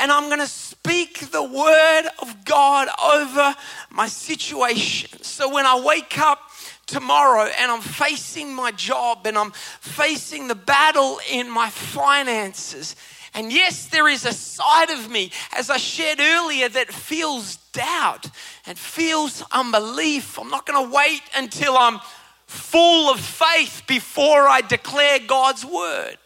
and 0.01 0.11
I'm 0.11 0.29
going 0.29 0.41
to 0.41 0.47
speak 0.47 1.31
the 1.31 1.43
word 1.43 2.09
of 2.21 2.45
God 2.47 2.89
over 3.05 3.55
my 3.91 4.09
situation. 4.09 5.23
So 5.23 5.53
when 5.53 5.67
I 5.67 5.79
wake 5.79 6.19
up 6.19 6.50
tomorrow 6.91 7.49
and 7.59 7.71
I'm 7.71 7.81
facing 7.81 8.55
my 8.55 8.73
job 8.73 9.27
and 9.27 9.39
I'm 9.39 9.53
facing 9.81 10.49
the 10.49 10.55
battle 10.55 11.21
in 11.31 11.49
my 11.49 11.71
finances, 11.71 12.97
and 13.35 13.53
yes, 13.53 13.87
there 13.87 14.09
is 14.09 14.27
a 14.27 14.33
side 14.33 14.91
of 14.91 15.09
me, 15.11 15.31
as 15.57 15.71
I 15.71 15.77
shared 15.77 16.19
earlier, 16.21 16.69
that 16.69 16.93
feels 16.93 17.57
doubt 17.73 18.27
and 18.67 18.77
feels 18.77 19.45
unbelief. 19.53 20.39
I'm 20.39 20.51
not 20.51 20.67
going 20.67 20.85
to 20.85 20.95
wait 20.95 21.23
until 21.37 21.77
I'm 21.77 22.01
full 22.47 23.09
of 23.09 23.21
faith 23.21 23.85
before 23.87 24.49
I 24.49 24.63
declare 24.63 25.21
God's 25.21 25.65
word. 25.65 26.19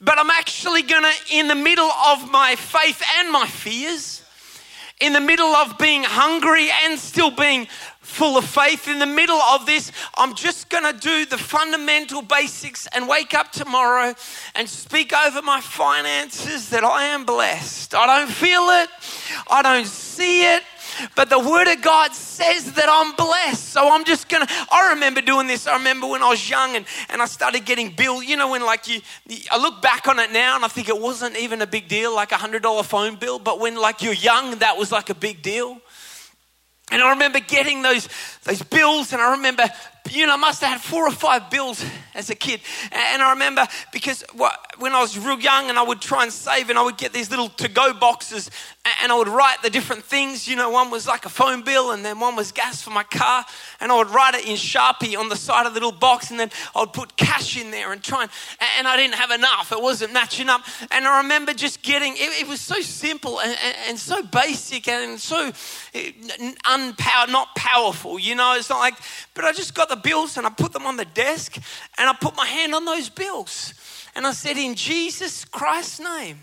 But 0.00 0.18
I'm 0.18 0.30
actually 0.30 0.82
gonna, 0.82 1.12
in 1.30 1.48
the 1.48 1.54
middle 1.54 1.90
of 1.90 2.30
my 2.30 2.56
faith 2.56 3.02
and 3.18 3.30
my 3.30 3.46
fears, 3.46 4.22
in 5.00 5.12
the 5.12 5.20
middle 5.20 5.54
of 5.54 5.76
being 5.76 6.04
hungry 6.04 6.68
and 6.84 6.98
still 6.98 7.30
being 7.30 7.68
full 8.06 8.38
of 8.38 8.44
faith. 8.44 8.88
In 8.88 8.98
the 8.98 9.06
middle 9.06 9.36
of 9.36 9.66
this, 9.66 9.90
I'm 10.14 10.34
just 10.34 10.70
going 10.70 10.84
to 10.84 10.98
do 10.98 11.26
the 11.26 11.36
fundamental 11.36 12.22
basics 12.22 12.86
and 12.92 13.08
wake 13.08 13.34
up 13.34 13.52
tomorrow 13.52 14.14
and 14.54 14.68
speak 14.68 15.12
over 15.12 15.42
my 15.42 15.60
finances 15.60 16.70
that 16.70 16.84
I 16.84 17.04
am 17.04 17.24
blessed. 17.26 17.94
I 17.94 18.06
don't 18.06 18.30
feel 18.30 18.62
it, 18.70 18.88
I 19.50 19.60
don't 19.60 19.86
see 19.86 20.44
it. 20.54 20.62
But 21.14 21.28
the 21.28 21.38
word 21.38 21.68
of 21.68 21.82
God 21.82 22.14
says 22.14 22.72
that 22.72 22.86
I'm 22.88 23.14
blessed. 23.16 23.68
So 23.68 23.92
I'm 23.92 24.04
just 24.04 24.30
gonna. 24.30 24.46
I 24.70 24.90
remember 24.94 25.20
doing 25.20 25.46
this. 25.46 25.66
I 25.66 25.76
remember 25.76 26.06
when 26.06 26.22
I 26.22 26.28
was 26.30 26.48
young 26.48 26.74
and, 26.74 26.86
and 27.10 27.20
I 27.20 27.26
started 27.26 27.66
getting 27.66 27.90
bills. 27.90 28.24
You 28.24 28.36
know, 28.36 28.52
when 28.52 28.64
like 28.64 28.88
you, 28.88 29.00
I 29.50 29.58
look 29.58 29.82
back 29.82 30.08
on 30.08 30.18
it 30.18 30.32
now 30.32 30.56
and 30.56 30.64
I 30.64 30.68
think 30.68 30.88
it 30.88 30.98
wasn't 30.98 31.36
even 31.36 31.60
a 31.60 31.66
big 31.66 31.88
deal, 31.88 32.14
like 32.14 32.32
a 32.32 32.36
hundred 32.36 32.62
dollar 32.62 32.82
phone 32.82 33.16
bill. 33.16 33.38
But 33.38 33.60
when 33.60 33.76
like 33.76 34.00
you're 34.00 34.14
young, 34.14 34.58
that 34.58 34.78
was 34.78 34.90
like 34.90 35.10
a 35.10 35.14
big 35.14 35.42
deal. 35.42 35.80
And 36.90 37.02
I 37.02 37.10
remember 37.10 37.40
getting 37.40 37.82
those, 37.82 38.08
those 38.44 38.62
bills, 38.62 39.12
and 39.12 39.20
I 39.20 39.32
remember, 39.32 39.64
you 40.10 40.26
know, 40.26 40.34
I 40.34 40.36
must 40.36 40.60
have 40.62 40.72
had 40.72 40.80
four 40.80 41.06
or 41.06 41.12
five 41.12 41.50
bills 41.50 41.84
as 42.14 42.30
a 42.30 42.34
kid. 42.34 42.60
And 42.92 43.22
I 43.22 43.30
remember 43.30 43.66
because 43.92 44.24
when 44.78 44.92
I 44.92 45.00
was 45.00 45.18
real 45.18 45.38
young 45.38 45.68
and 45.68 45.78
I 45.78 45.82
would 45.82 46.00
try 46.00 46.22
and 46.22 46.32
save, 46.32 46.70
and 46.70 46.78
I 46.78 46.82
would 46.82 46.96
get 46.96 47.12
these 47.12 47.30
little 47.30 47.48
to 47.50 47.68
go 47.68 47.92
boxes, 47.92 48.50
and 49.02 49.10
I 49.10 49.16
would 49.16 49.28
write 49.28 49.62
the 49.62 49.70
different 49.70 50.04
things. 50.04 50.46
You 50.46 50.56
know, 50.56 50.70
one 50.70 50.90
was 50.90 51.06
like 51.06 51.24
a 51.24 51.28
phone 51.28 51.62
bill, 51.62 51.92
and 51.92 52.04
then 52.04 52.20
one 52.20 52.36
was 52.36 52.52
gas 52.52 52.82
for 52.82 52.90
my 52.90 53.02
car. 53.04 53.44
And 53.80 53.90
I 53.90 53.96
would 53.96 54.10
write 54.10 54.34
it 54.34 54.46
in 54.46 54.56
Sharpie 54.56 55.16
on 55.18 55.28
the 55.28 55.36
side 55.36 55.66
of 55.66 55.74
the 55.74 55.80
little 55.80 55.92
box, 55.92 56.30
and 56.30 56.38
then 56.38 56.50
I 56.74 56.80
would 56.80 56.92
put 56.92 57.16
cash 57.16 57.60
in 57.60 57.70
there 57.70 57.92
and 57.92 58.02
try 58.02 58.22
and, 58.22 58.30
and 58.78 58.88
I 58.88 58.96
didn't 58.96 59.14
have 59.14 59.30
enough. 59.30 59.72
It 59.72 59.80
wasn't 59.80 60.12
matching 60.12 60.48
up. 60.48 60.62
And 60.90 61.06
I 61.06 61.18
remember 61.22 61.52
just 61.52 61.82
getting, 61.82 62.14
it, 62.14 62.42
it 62.42 62.48
was 62.48 62.60
so 62.60 62.80
simple 62.80 63.40
and, 63.40 63.56
and, 63.62 63.76
and 63.88 63.98
so 63.98 64.22
basic 64.22 64.88
and 64.88 65.20
so 65.20 65.50
eh, 65.94 66.12
unpowered, 66.64 67.30
not 67.30 67.54
powerful, 67.56 68.18
you 68.18 68.34
know. 68.34 68.54
It's 68.56 68.70
not 68.70 68.78
like, 68.78 68.94
but 69.34 69.44
I 69.44 69.52
just 69.52 69.74
got 69.74 69.88
the 69.88 69.95
bills 69.96 70.36
and 70.36 70.46
I 70.46 70.50
put 70.50 70.72
them 70.72 70.86
on 70.86 70.96
the 70.96 71.04
desk 71.04 71.56
and 71.98 72.08
I 72.08 72.14
put 72.14 72.36
my 72.36 72.46
hand 72.46 72.74
on 72.74 72.84
those 72.84 73.08
bills 73.08 73.74
and 74.14 74.26
I 74.26 74.32
said, 74.32 74.56
In 74.56 74.74
Jesus 74.74 75.44
Christ's 75.44 76.00
name. 76.00 76.38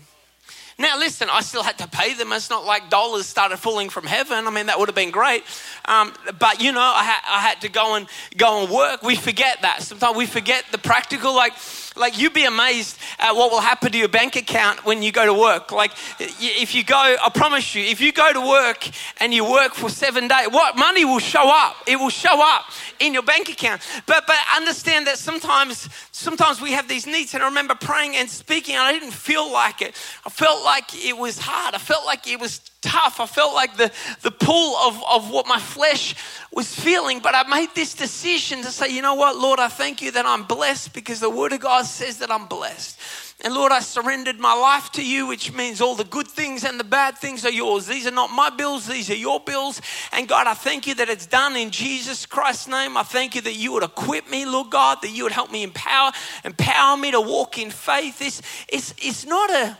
Now, 0.76 0.98
listen, 0.98 1.28
I 1.30 1.40
still 1.40 1.62
had 1.62 1.78
to 1.78 1.86
pay 1.86 2.14
them. 2.14 2.32
It's 2.32 2.50
not 2.50 2.64
like 2.64 2.90
dollars 2.90 3.26
started 3.26 3.58
falling 3.58 3.90
from 3.90 4.06
heaven. 4.06 4.48
I 4.48 4.50
mean, 4.50 4.66
that 4.66 4.78
would 4.78 4.88
have 4.88 4.96
been 4.96 5.12
great. 5.12 5.44
Um, 5.84 6.12
but, 6.40 6.60
you 6.60 6.72
know, 6.72 6.80
I, 6.80 7.04
ha- 7.04 7.24
I 7.28 7.40
had 7.40 7.60
to 7.60 7.68
go 7.68 7.94
and 7.94 8.08
go 8.36 8.62
and 8.62 8.72
work. 8.72 9.04
We 9.04 9.14
forget 9.14 9.62
that. 9.62 9.82
Sometimes 9.82 10.16
we 10.16 10.26
forget 10.26 10.64
the 10.72 10.78
practical. 10.78 11.32
Like, 11.32 11.52
like 11.96 12.18
you'd 12.18 12.34
be 12.34 12.44
amazed 12.44 12.98
at 13.18 13.32
what 13.34 13.50
will 13.50 13.60
happen 13.60 13.92
to 13.92 13.98
your 13.98 14.08
bank 14.08 14.36
account 14.36 14.84
when 14.84 15.02
you 15.02 15.12
go 15.12 15.26
to 15.26 15.34
work. 15.34 15.72
Like 15.72 15.92
if 16.18 16.74
you 16.74 16.84
go, 16.84 16.96
I 16.96 17.30
promise 17.34 17.74
you, 17.74 17.82
if 17.84 18.00
you 18.00 18.12
go 18.12 18.32
to 18.32 18.40
work 18.40 18.88
and 19.20 19.32
you 19.32 19.48
work 19.48 19.74
for 19.74 19.88
seven 19.88 20.28
days, 20.28 20.48
what 20.50 20.76
money 20.76 21.04
will 21.04 21.20
show 21.20 21.48
up? 21.48 21.76
It 21.86 21.96
will 21.96 22.10
show 22.10 22.40
up 22.42 22.64
in 23.00 23.14
your 23.14 23.22
bank 23.22 23.48
account. 23.48 23.80
But 24.06 24.26
but 24.26 24.36
understand 24.56 25.06
that 25.06 25.18
sometimes 25.18 25.88
sometimes 26.10 26.60
we 26.60 26.72
have 26.72 26.88
these 26.88 27.06
needs. 27.06 27.34
And 27.34 27.42
I 27.42 27.46
remember 27.46 27.74
praying 27.74 28.16
and 28.16 28.28
speaking, 28.28 28.74
and 28.74 28.84
I 28.84 28.92
didn't 28.92 29.12
feel 29.14 29.50
like 29.52 29.82
it. 29.82 29.94
I 30.24 30.30
felt 30.30 30.64
like 30.64 30.94
it 31.04 31.16
was 31.16 31.38
hard. 31.38 31.74
I 31.74 31.78
felt 31.78 32.04
like 32.06 32.26
it 32.26 32.40
was 32.40 32.60
tough. 32.84 33.18
I 33.18 33.26
felt 33.26 33.54
like 33.54 33.76
the, 33.76 33.90
the 34.22 34.30
pull 34.30 34.76
of, 34.76 35.02
of 35.10 35.30
what 35.30 35.46
my 35.46 35.58
flesh 35.58 36.14
was 36.52 36.72
feeling. 36.72 37.20
But 37.20 37.34
I 37.34 37.48
made 37.48 37.70
this 37.74 37.94
decision 37.94 38.62
to 38.62 38.70
say, 38.70 38.88
you 38.90 39.02
know 39.02 39.14
what, 39.14 39.36
Lord, 39.36 39.58
I 39.58 39.68
thank 39.68 40.02
you 40.02 40.10
that 40.12 40.26
I'm 40.26 40.44
blessed 40.44 40.92
because 40.92 41.20
the 41.20 41.30
Word 41.30 41.52
of 41.52 41.60
God 41.60 41.86
says 41.86 42.18
that 42.18 42.30
I'm 42.30 42.46
blessed. 42.46 43.00
And 43.40 43.52
Lord, 43.52 43.72
I 43.72 43.80
surrendered 43.80 44.38
my 44.38 44.54
life 44.54 44.92
to 44.92 45.04
you, 45.04 45.26
which 45.26 45.52
means 45.52 45.80
all 45.80 45.94
the 45.94 46.04
good 46.04 46.28
things 46.28 46.64
and 46.64 46.78
the 46.78 46.84
bad 46.84 47.18
things 47.18 47.44
are 47.44 47.50
yours. 47.50 47.86
These 47.86 48.06
are 48.06 48.12
not 48.12 48.30
my 48.30 48.48
bills, 48.48 48.86
these 48.86 49.10
are 49.10 49.16
your 49.16 49.40
bills. 49.40 49.82
And 50.12 50.28
God, 50.28 50.46
I 50.46 50.54
thank 50.54 50.86
you 50.86 50.94
that 50.94 51.08
it's 51.08 51.26
done 51.26 51.56
in 51.56 51.70
Jesus 51.70 52.26
Christ's 52.26 52.68
name. 52.68 52.96
I 52.96 53.02
thank 53.02 53.34
you 53.34 53.40
that 53.42 53.54
you 53.54 53.72
would 53.72 53.82
equip 53.82 54.30
me, 54.30 54.46
Lord 54.46 54.70
God, 54.70 54.98
that 55.02 55.10
you 55.10 55.24
would 55.24 55.32
help 55.32 55.50
me 55.50 55.62
empower, 55.62 56.12
empower 56.44 56.96
me 56.96 57.10
to 57.10 57.20
walk 57.20 57.58
in 57.58 57.70
faith. 57.70 58.22
It's, 58.22 58.40
it's, 58.68 58.94
it's 58.98 59.26
not 59.26 59.50
a 59.50 59.78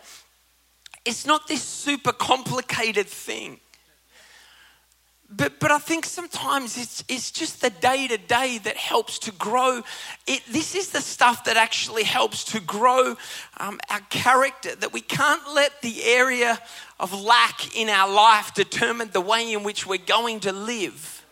it's 1.05 1.27
not 1.27 1.47
this 1.49 1.63
super 1.63 2.13
complicated 2.13 3.07
thing. 3.07 3.61
But, 5.31 5.59
but 5.59 5.71
I 5.71 5.79
think 5.79 6.05
sometimes 6.05 6.77
it's, 6.77 7.03
it's 7.09 7.31
just 7.31 7.61
the 7.61 7.71
day 7.71 8.07
to 8.07 8.19
day 8.19 8.59
that 8.59 8.77
helps 8.77 9.19
to 9.21 9.33
grow. 9.33 9.83
It, 10.27 10.43
this 10.49 10.75
is 10.75 10.91
the 10.91 11.01
stuff 11.01 11.45
that 11.45 11.57
actually 11.57 12.05
helps 12.05 12.45
to 12.53 12.61
grow 12.61 13.17
um, 13.59 13.81
our 13.91 14.01
character, 14.11 14.77
that 14.77 14.93
we 14.93 15.01
can't 15.01 15.43
let 15.53 15.83
the 15.83 16.05
area 16.05 16.61
of 17.01 17.21
lack 17.21 17.77
in 17.77 17.89
our 17.89 18.11
life 18.13 18.55
determine 18.55 19.11
the 19.13 19.21
way 19.21 19.53
in 19.53 19.65
which 19.65 19.87
we're 19.87 19.99
going 19.99 20.41
to 20.41 20.53
live. 20.53 21.25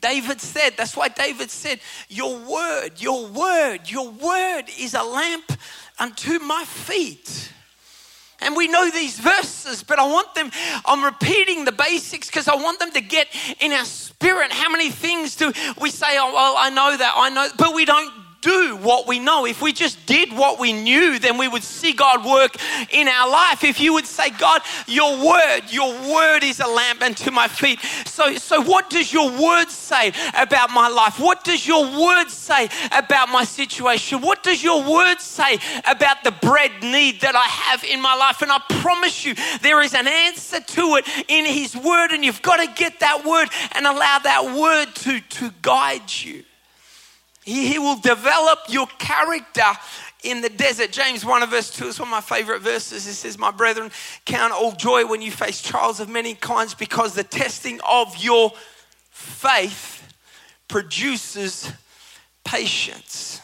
David 0.00 0.40
said, 0.40 0.74
that's 0.76 0.96
why 0.96 1.08
David 1.08 1.50
said, 1.50 1.78
Your 2.08 2.36
word, 2.36 3.00
your 3.00 3.26
word, 3.26 3.88
your 3.88 4.10
word 4.10 4.64
is 4.78 4.94
a 4.94 5.02
lamp 5.02 5.52
unto 5.98 6.40
my 6.40 6.64
feet 6.64 7.52
and 8.42 8.56
we 8.56 8.68
know 8.68 8.90
these 8.90 9.18
verses, 9.18 9.82
but 9.82 9.98
I 9.98 10.06
want 10.06 10.34
them, 10.34 10.50
I'm 10.84 11.04
repeating 11.04 11.64
the 11.64 11.72
basics 11.72 12.28
because 12.28 12.48
I 12.48 12.54
want 12.54 12.78
them 12.78 12.90
to 12.92 13.00
get 13.00 13.28
in 13.60 13.72
our 13.72 13.84
spirit. 13.84 14.52
How 14.52 14.70
many 14.70 14.90
things 14.90 15.36
do 15.36 15.52
we 15.80 15.90
say, 15.90 16.18
oh, 16.18 16.32
well, 16.32 16.54
I 16.56 16.70
know 16.70 16.96
that, 16.96 17.14
I 17.16 17.28
know, 17.30 17.48
but 17.56 17.74
we 17.74 17.84
don't 17.84 18.21
do 18.42 18.76
what 18.76 19.06
we 19.06 19.18
know. 19.18 19.46
If 19.46 19.62
we 19.62 19.72
just 19.72 20.04
did 20.04 20.32
what 20.32 20.58
we 20.58 20.72
knew, 20.72 21.18
then 21.18 21.38
we 21.38 21.48
would 21.48 21.62
see 21.62 21.92
God 21.92 22.24
work 22.26 22.56
in 22.92 23.08
our 23.08 23.30
life. 23.30 23.64
If 23.64 23.80
you 23.80 23.94
would 23.94 24.06
say, 24.06 24.30
God, 24.30 24.60
your 24.86 25.24
word, 25.24 25.62
your 25.70 25.92
word 26.12 26.44
is 26.44 26.60
a 26.60 26.66
lamp 26.66 27.02
unto 27.02 27.30
my 27.30 27.48
feet. 27.48 27.80
So, 28.04 28.34
so 28.36 28.60
what 28.60 28.90
does 28.90 29.12
your 29.12 29.30
word 29.30 29.70
say 29.70 30.12
about 30.34 30.70
my 30.70 30.88
life? 30.88 31.18
What 31.18 31.44
does 31.44 31.66
your 31.66 31.84
word 31.84 32.28
say 32.28 32.68
about 32.90 33.28
my 33.28 33.44
situation? 33.44 34.20
What 34.20 34.42
does 34.42 34.62
your 34.62 34.82
word 34.82 35.20
say 35.20 35.58
about 35.86 36.24
the 36.24 36.32
bread 36.32 36.72
need 36.82 37.20
that 37.22 37.36
I 37.36 37.46
have 37.46 37.84
in 37.84 38.02
my 38.02 38.14
life? 38.14 38.42
And 38.42 38.50
I 38.50 38.58
promise 38.80 39.24
you, 39.24 39.34
there 39.62 39.80
is 39.82 39.94
an 39.94 40.08
answer 40.08 40.60
to 40.60 40.96
it 40.96 41.08
in 41.28 41.44
His 41.44 41.76
word, 41.76 42.10
and 42.10 42.24
you've 42.24 42.42
got 42.42 42.56
to 42.56 42.66
get 42.74 43.00
that 43.00 43.24
word 43.24 43.48
and 43.72 43.86
allow 43.86 44.18
that 44.18 44.56
word 44.58 44.94
to, 44.96 45.20
to 45.20 45.52
guide 45.62 46.12
you. 46.12 46.44
He, 47.44 47.68
he 47.68 47.78
will 47.78 47.98
develop 47.98 48.60
your 48.68 48.86
character 48.98 49.62
in 50.22 50.40
the 50.40 50.48
desert. 50.48 50.92
James 50.92 51.24
1 51.24 51.48
verse 51.50 51.70
2 51.70 51.88
is 51.88 51.98
one 51.98 52.08
of 52.08 52.12
my 52.12 52.20
favorite 52.20 52.62
verses. 52.62 53.06
It 53.06 53.14
says, 53.14 53.38
My 53.38 53.50
brethren, 53.50 53.90
count 54.24 54.52
all 54.52 54.72
joy 54.72 55.06
when 55.06 55.22
you 55.22 55.32
face 55.32 55.60
trials 55.60 56.00
of 56.00 56.08
many 56.08 56.34
kinds 56.34 56.74
because 56.74 57.14
the 57.14 57.24
testing 57.24 57.80
of 57.88 58.16
your 58.16 58.52
faith 59.10 60.14
produces 60.68 61.70
patience. 62.44 63.40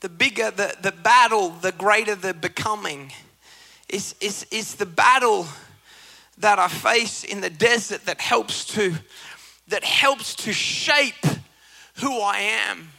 The 0.00 0.10
bigger 0.10 0.50
the, 0.50 0.76
the 0.82 0.92
battle, 0.92 1.48
the 1.48 1.72
greater 1.72 2.14
the 2.14 2.34
becoming. 2.34 3.10
It's, 3.88 4.14
it's, 4.20 4.44
it's 4.50 4.74
the 4.74 4.86
battle 4.86 5.46
that 6.38 6.58
I 6.58 6.68
face 6.68 7.24
in 7.24 7.40
the 7.40 7.48
desert 7.48 8.04
that 8.04 8.20
helps 8.20 8.66
to 8.74 8.94
that 9.68 9.82
helps 9.82 10.34
to 10.34 10.52
shape 10.52 11.24
who 12.00 12.20
I 12.20 12.38
am. 12.38 12.90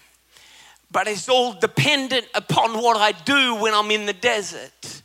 But 0.92 1.08
it's 1.08 1.28
all 1.28 1.54
dependent 1.54 2.28
upon 2.34 2.82
what 2.82 2.98
I 2.98 3.12
do 3.12 3.56
when 3.56 3.74
I'm 3.74 3.92
in 3.92 4.06
the 4.06 4.14
desert 4.14 5.02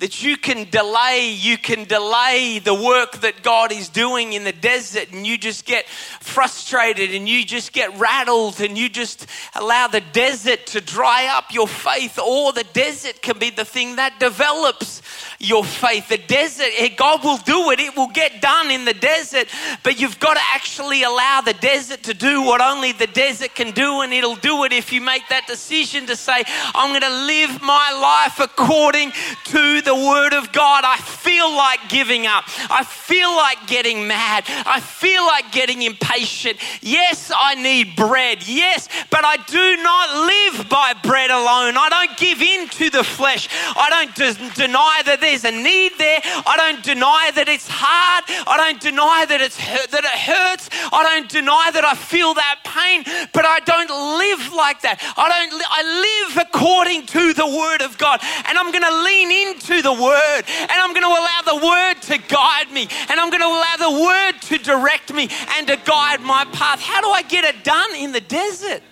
that 0.00 0.22
you 0.22 0.38
can 0.38 0.68
delay, 0.70 1.30
you 1.30 1.58
can 1.58 1.84
delay 1.84 2.58
the 2.58 2.74
work 2.74 3.20
that 3.20 3.42
God 3.42 3.70
is 3.70 3.90
doing 3.90 4.32
in 4.32 4.44
the 4.44 4.52
desert, 4.52 5.12
and 5.12 5.26
you 5.26 5.36
just 5.36 5.66
get 5.66 5.86
frustrated 5.86 7.14
and 7.14 7.28
you 7.28 7.44
just 7.44 7.74
get 7.74 7.96
rattled 7.98 8.60
and 8.60 8.78
you 8.78 8.88
just 8.88 9.26
allow 9.54 9.88
the 9.88 10.00
desert 10.00 10.66
to 10.68 10.80
dry 10.80 11.26
up 11.26 11.52
your 11.52 11.68
faith, 11.68 12.18
or 12.18 12.52
the 12.52 12.64
desert 12.72 13.20
can 13.20 13.38
be 13.38 13.50
the 13.50 13.64
thing 13.64 13.96
that 13.96 14.18
develops 14.18 15.02
your 15.38 15.64
faith. 15.64 16.08
The 16.08 16.18
desert, 16.18 16.68
eh, 16.78 16.88
God 16.96 17.22
will 17.22 17.36
do 17.36 17.70
it, 17.70 17.78
it 17.78 17.94
will 17.94 18.08
get 18.08 18.40
done 18.40 18.70
in 18.70 18.86
the 18.86 18.94
desert, 18.94 19.48
but 19.82 20.00
you've 20.00 20.18
got 20.18 20.34
to 20.34 20.42
actually 20.54 21.02
allow 21.02 21.42
the 21.42 21.54
desert 21.54 22.02
to 22.04 22.14
do 22.14 22.42
what 22.42 22.62
only 22.62 22.92
the 22.92 23.06
desert 23.06 23.54
can 23.54 23.72
do, 23.72 24.00
and 24.00 24.14
it'll 24.14 24.36
do 24.36 24.64
it 24.64 24.72
if 24.72 24.94
you 24.94 25.02
make 25.02 25.28
that 25.28 25.46
decision 25.46 26.06
to 26.06 26.16
say, 26.16 26.42
I'm 26.74 26.90
going 26.90 27.02
to 27.02 27.26
live 27.26 27.60
my 27.60 27.92
life 28.00 28.40
according 28.40 29.12
to 29.44 29.82
the 29.82 29.89
the 29.90 29.94
Word 29.96 30.34
of 30.34 30.52
God, 30.52 30.84
I 30.86 30.98
feel 30.98 31.50
like 31.56 31.88
giving 31.88 32.24
up. 32.24 32.44
I 32.70 32.84
feel 32.84 33.34
like 33.34 33.66
getting 33.66 34.06
mad. 34.06 34.44
I 34.64 34.78
feel 34.78 35.26
like 35.26 35.50
getting 35.50 35.82
impatient. 35.82 36.58
Yes, 36.80 37.32
I 37.34 37.56
need 37.56 37.96
bread. 37.96 38.46
Yes, 38.46 38.88
but 39.10 39.24
I 39.24 39.36
do 39.48 39.82
not 39.82 40.06
live 40.30 40.68
by 40.68 40.94
bread 41.02 41.32
alone. 41.32 41.74
I 41.76 41.88
don't 41.90 42.16
give 42.16 42.40
in 42.40 42.68
to 42.68 42.90
the 42.90 43.02
flesh. 43.02 43.48
I 43.74 43.90
don't 43.90 44.14
de- 44.14 44.54
deny 44.54 45.02
that 45.06 45.18
there's 45.20 45.44
a 45.44 45.50
need 45.50 45.90
there. 45.98 46.20
I 46.22 46.54
don't 46.56 46.84
deny 46.84 47.32
that 47.34 47.48
it's 47.48 47.66
hard. 47.68 48.24
I 48.46 48.56
don't 48.62 48.80
deny 48.80 49.26
that 49.26 49.40
it's 49.40 49.56
that 49.58 50.04
it 50.04 50.18
hurts. 50.30 50.70
I 50.92 51.02
don't 51.02 51.28
deny 51.28 51.70
that 51.74 51.84
I 51.84 51.96
feel 51.96 52.34
that 52.34 52.60
pain, 52.62 53.02
but 53.32 53.44
I 53.44 53.58
don't 53.66 53.90
live 53.90 54.52
like 54.52 54.82
that. 54.82 55.02
I 55.16 55.26
don't. 55.28 55.52
Li- 55.58 55.72
I 55.78 55.82
live 56.06 56.46
according 56.46 57.06
to 57.06 57.32
the 57.34 57.46
Word 57.46 57.82
of 57.82 57.98
God, 57.98 58.20
and 58.46 58.56
I'm 58.56 58.70
going 58.70 58.86
to 58.86 59.02
lean 59.02 59.30
into 59.32 59.79
the 59.82 59.92
Word, 59.92 60.42
and 60.46 60.70
I'm 60.70 60.92
going 60.92 61.02
to 61.02 61.08
allow 61.08 61.40
the 61.44 61.66
Word 61.66 62.02
to 62.02 62.18
guide 62.28 62.70
me, 62.72 62.88
and 63.08 63.20
I'm 63.20 63.30
going 63.30 63.40
to 63.40 63.46
allow 63.46 63.76
the 63.78 64.02
Word 64.02 64.42
to 64.42 64.58
direct 64.58 65.12
me 65.12 65.28
and 65.56 65.66
to 65.68 65.76
guide 65.84 66.20
my 66.20 66.44
path. 66.52 66.80
How 66.80 67.00
do 67.00 67.08
I 67.08 67.22
get 67.22 67.44
it 67.44 67.64
done 67.64 67.94
in 67.94 68.12
the 68.12 68.20
desert? 68.20 68.82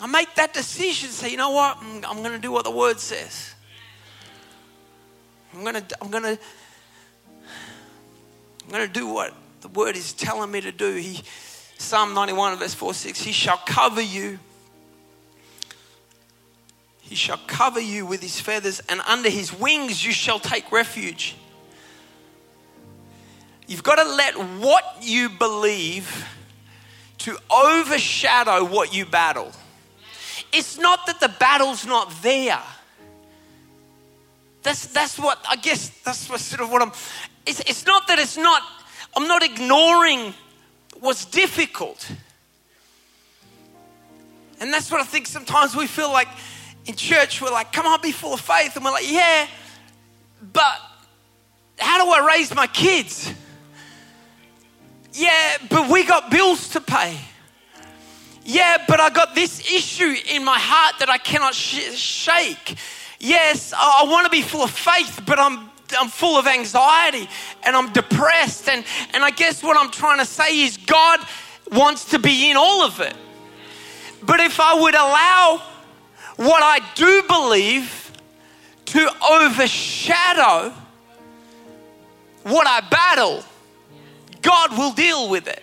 I 0.00 0.06
make 0.06 0.34
that 0.34 0.52
decision. 0.52 1.10
Say, 1.10 1.30
you 1.30 1.36
know 1.36 1.50
what? 1.50 1.78
I'm, 1.80 2.04
I'm 2.04 2.18
going 2.18 2.32
to 2.32 2.38
do 2.38 2.50
what 2.50 2.64
the 2.64 2.70
Word 2.70 3.00
says. 3.00 3.54
I'm 5.54 5.62
going 5.62 5.74
to. 5.74 5.84
I'm 6.00 6.10
going 6.10 6.24
to. 6.24 6.38
I'm 8.64 8.70
going 8.70 8.86
to 8.86 8.92
do 8.92 9.06
what 9.06 9.34
the 9.60 9.68
Word 9.68 9.96
is 9.96 10.12
telling 10.12 10.50
me 10.50 10.60
to 10.62 10.72
do. 10.72 10.94
He, 10.94 11.22
Psalm 11.78 12.14
91, 12.14 12.58
verse 12.58 12.74
4 12.74 12.94
6, 12.94 13.20
He 13.20 13.32
shall 13.32 13.58
cover 13.58 14.00
you. 14.00 14.38
He 17.14 17.18
shall 17.18 17.38
cover 17.46 17.78
you 17.78 18.06
with 18.06 18.22
his 18.22 18.40
feathers, 18.40 18.80
and 18.88 19.00
under 19.02 19.30
his 19.30 19.56
wings 19.56 20.04
you 20.04 20.10
shall 20.10 20.40
take 20.40 20.72
refuge. 20.72 21.36
You've 23.68 23.84
got 23.84 24.02
to 24.02 24.02
let 24.02 24.34
what 24.34 24.82
you 25.00 25.28
believe 25.28 26.26
to 27.18 27.38
overshadow 27.52 28.64
what 28.64 28.92
you 28.92 29.06
battle. 29.06 29.52
It's 30.52 30.76
not 30.76 31.06
that 31.06 31.20
the 31.20 31.28
battle's 31.28 31.86
not 31.86 32.12
there. 32.20 32.60
That's, 34.64 34.86
that's 34.86 35.16
what, 35.16 35.38
I 35.48 35.54
guess, 35.54 35.90
that's 36.02 36.28
what 36.28 36.40
sort 36.40 36.62
of 36.62 36.72
what 36.72 36.82
I'm, 36.82 36.90
it's, 37.46 37.60
it's 37.60 37.86
not 37.86 38.08
that 38.08 38.18
it's 38.18 38.36
not, 38.36 38.60
I'm 39.16 39.28
not 39.28 39.44
ignoring 39.44 40.34
what's 40.98 41.26
difficult. 41.26 42.10
And 44.58 44.72
that's 44.72 44.90
what 44.90 45.00
I 45.00 45.04
think 45.04 45.28
sometimes 45.28 45.76
we 45.76 45.86
feel 45.86 46.10
like 46.10 46.26
in 46.86 46.94
church, 46.94 47.40
we're 47.40 47.50
like, 47.50 47.72
come 47.72 47.86
on, 47.86 48.00
be 48.00 48.12
full 48.12 48.34
of 48.34 48.40
faith. 48.40 48.76
And 48.76 48.84
we're 48.84 48.90
like, 48.90 49.10
yeah, 49.10 49.46
but 50.52 50.80
how 51.78 52.04
do 52.04 52.10
I 52.10 52.26
raise 52.26 52.54
my 52.54 52.66
kids? 52.66 53.32
Yeah, 55.12 55.56
but 55.70 55.90
we 55.90 56.04
got 56.04 56.30
bills 56.30 56.68
to 56.70 56.80
pay. 56.80 57.18
Yeah, 58.44 58.84
but 58.86 59.00
I 59.00 59.10
got 59.10 59.34
this 59.34 59.60
issue 59.60 60.14
in 60.28 60.44
my 60.44 60.58
heart 60.58 60.96
that 60.98 61.08
I 61.08 61.18
cannot 61.18 61.54
sh- 61.54 61.94
shake. 61.94 62.76
Yes, 63.18 63.72
I, 63.72 64.02
I 64.02 64.10
want 64.10 64.26
to 64.26 64.30
be 64.30 64.42
full 64.42 64.62
of 64.62 64.70
faith, 64.70 65.22
but 65.24 65.38
I'm 65.38 65.70
I'm 65.98 66.08
full 66.08 66.36
of 66.36 66.46
anxiety 66.46 67.28
and 67.62 67.76
I'm 67.76 67.92
depressed. 67.92 68.68
And, 68.68 68.84
and 69.12 69.22
I 69.22 69.30
guess 69.30 69.62
what 69.62 69.76
I'm 69.76 69.90
trying 69.90 70.18
to 70.18 70.24
say 70.24 70.62
is 70.62 70.76
God 70.76 71.20
wants 71.70 72.06
to 72.06 72.18
be 72.18 72.50
in 72.50 72.56
all 72.56 72.82
of 72.82 73.00
it. 73.00 73.14
But 74.22 74.40
if 74.40 74.60
I 74.60 74.80
would 74.80 74.94
allow 74.94 75.62
what 76.36 76.62
I 76.62 76.80
do 76.94 77.22
believe 77.28 78.12
to 78.86 79.10
overshadow 79.30 80.72
what 82.42 82.66
I 82.66 82.80
battle, 82.88 83.42
God 84.42 84.76
will 84.76 84.92
deal 84.92 85.30
with 85.30 85.48
it. 85.48 85.62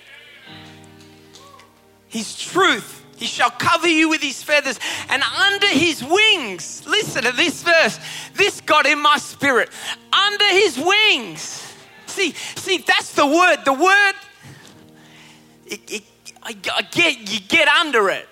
His 2.07 2.37
truth 2.37 3.01
he 3.21 3.27
shall 3.27 3.51
cover 3.51 3.87
you 3.87 4.09
with 4.09 4.23
his 4.23 4.41
feathers, 4.41 4.79
and 5.07 5.21
under 5.21 5.67
his 5.67 6.03
wings, 6.03 6.83
listen 6.87 7.21
to 7.21 7.31
this 7.31 7.61
verse. 7.61 7.99
This 8.33 8.61
got 8.61 8.87
in 8.87 8.99
my 8.99 9.17
spirit. 9.17 9.69
Under 10.11 10.45
his 10.45 10.79
wings. 10.79 11.71
See, 12.07 12.31
see, 12.31 12.79
that's 12.79 13.13
the 13.13 13.27
word. 13.27 13.57
The 13.63 13.73
word, 13.73 14.13
it, 15.67 15.91
it, 15.91 16.03
I, 16.41 16.55
I 16.75 16.81
get, 16.81 17.31
you 17.31 17.41
get 17.41 17.67
under 17.67 18.09
it. 18.09 18.27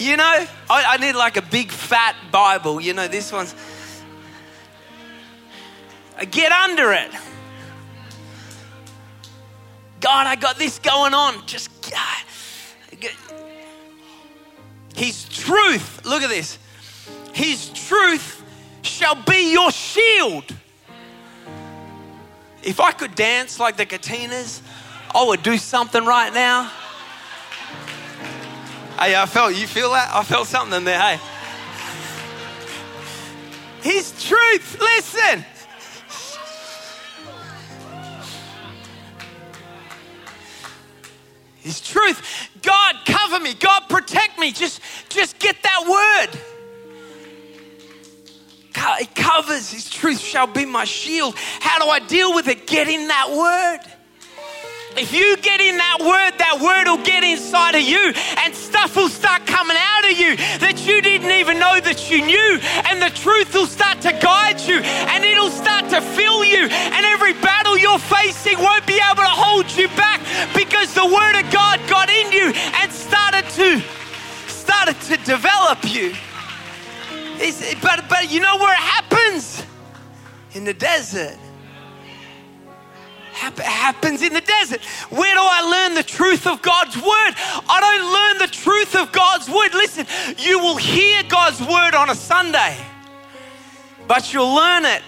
You 0.00 0.16
know, 0.16 0.24
I, 0.24 0.48
I 0.70 0.96
need 0.96 1.14
like 1.14 1.36
a 1.36 1.42
big 1.42 1.70
fat 1.70 2.16
Bible. 2.32 2.80
You 2.80 2.94
know, 2.94 3.06
this 3.06 3.30
one's. 3.30 3.54
I 6.16 6.24
get 6.24 6.50
under 6.50 6.90
it. 6.94 7.10
God, 10.00 10.26
I 10.26 10.36
got 10.36 10.56
this 10.56 10.78
going 10.78 11.12
on. 11.12 11.46
Just 11.46 11.90
God. 11.90 13.10
his 14.94 15.28
truth, 15.28 16.06
look 16.06 16.22
at 16.22 16.30
this. 16.30 16.58
His 17.34 17.68
truth 17.68 18.42
shall 18.80 19.22
be 19.22 19.52
your 19.52 19.70
shield. 19.70 20.44
If 22.62 22.80
I 22.80 22.92
could 22.92 23.14
dance 23.14 23.60
like 23.60 23.76
the 23.76 23.84
Katinas, 23.84 24.62
I 25.14 25.24
would 25.24 25.42
do 25.42 25.58
something 25.58 26.06
right 26.06 26.32
now. 26.32 26.72
Hey, 29.00 29.16
I 29.16 29.24
felt, 29.24 29.56
you 29.56 29.66
feel 29.66 29.92
that? 29.92 30.10
I 30.14 30.22
felt 30.22 30.46
something 30.46 30.76
in 30.76 30.84
there, 30.84 31.00
hey. 31.00 31.18
His 33.82 34.12
truth, 34.22 34.78
listen. 34.78 35.44
His 41.62 41.80
truth. 41.80 42.50
God, 42.60 42.96
cover 43.06 43.40
me. 43.40 43.54
God, 43.54 43.88
protect 43.88 44.38
me. 44.38 44.52
Just, 44.52 44.82
just 45.08 45.38
get 45.38 45.56
that 45.62 45.86
word. 45.88 46.40
It 49.00 49.14
covers. 49.14 49.72
His 49.72 49.88
truth 49.88 50.20
shall 50.20 50.46
be 50.46 50.66
my 50.66 50.84
shield. 50.84 51.36
How 51.60 51.78
do 51.78 51.86
I 51.88 52.00
deal 52.00 52.34
with 52.34 52.48
it? 52.48 52.66
Get 52.66 52.88
in 52.88 53.08
that 53.08 53.30
word. 53.30 53.80
If 54.96 55.14
you 55.14 55.36
get 55.36 55.60
in 55.60 55.78
that 55.78 55.98
word, 56.00 56.38
that 56.38 56.60
word 56.60 56.90
will 56.90 57.04
get 57.04 57.22
inside 57.22 57.76
of 57.76 57.82
you 57.82 58.12
and 58.38 58.54
stuff 58.80 58.96
will 58.96 59.08
start 59.10 59.46
coming 59.46 59.76
out 59.76 60.10
of 60.10 60.18
you 60.18 60.36
that 60.36 60.86
you 60.86 61.02
didn't 61.02 61.30
even 61.32 61.58
know 61.58 61.80
that 61.80 62.10
you 62.10 62.24
knew. 62.24 62.58
And 62.88 63.02
the 63.02 63.10
truth 63.10 63.52
will 63.52 63.66
start 63.66 64.00
to 64.02 64.12
guide 64.12 64.60
you 64.60 64.80
and 64.80 65.22
it'll 65.22 65.50
start 65.50 65.90
to 65.90 66.00
fill 66.00 66.44
you. 66.44 66.64
And 66.64 67.04
every 67.04 67.34
battle 67.34 67.76
you're 67.76 67.98
facing 67.98 68.58
won't 68.58 68.86
be 68.86 68.96
able 68.96 69.22
to 69.22 69.36
hold 69.36 69.70
you 69.76 69.88
back 70.00 70.20
because 70.56 70.94
the 70.94 71.04
word 71.04 71.36
of 71.36 71.44
God 71.52 71.80
got 71.88 72.08
in 72.08 72.32
you 72.32 72.52
and 72.80 72.90
started 72.90 73.44
to 73.60 73.82
started 74.48 74.98
to 75.12 75.16
develop 75.28 75.78
you. 75.84 76.14
It's, 77.36 77.74
but, 77.82 78.08
but 78.08 78.30
you 78.32 78.40
know 78.40 78.56
where 78.56 78.72
it 78.72 78.86
happens? 78.96 79.62
In 80.54 80.64
the 80.64 80.74
desert 80.74 81.36
happens 83.40 84.22
in 84.22 84.32
the 84.32 84.40
desert. 84.40 84.84
Where 85.10 85.34
do 85.34 85.40
I 85.40 85.60
learn 85.62 85.94
the 85.94 86.02
truth 86.02 86.46
of 86.46 86.62
God's 86.62 86.96
word? 86.96 87.34
I 87.68 87.80
don't 87.80 88.12
learn 88.12 88.48
the 88.48 88.54
truth 88.54 88.94
of 88.94 89.12
God's 89.12 89.48
word. 89.48 89.72
Listen, 89.74 90.06
you 90.38 90.58
will 90.58 90.76
hear 90.76 91.22
God's 91.24 91.60
word 91.60 91.94
on 91.94 92.10
a 92.10 92.14
Sunday, 92.14 92.76
but 94.06 94.32
you'll 94.32 94.54
learn 94.54 94.84
it. 94.84 95.02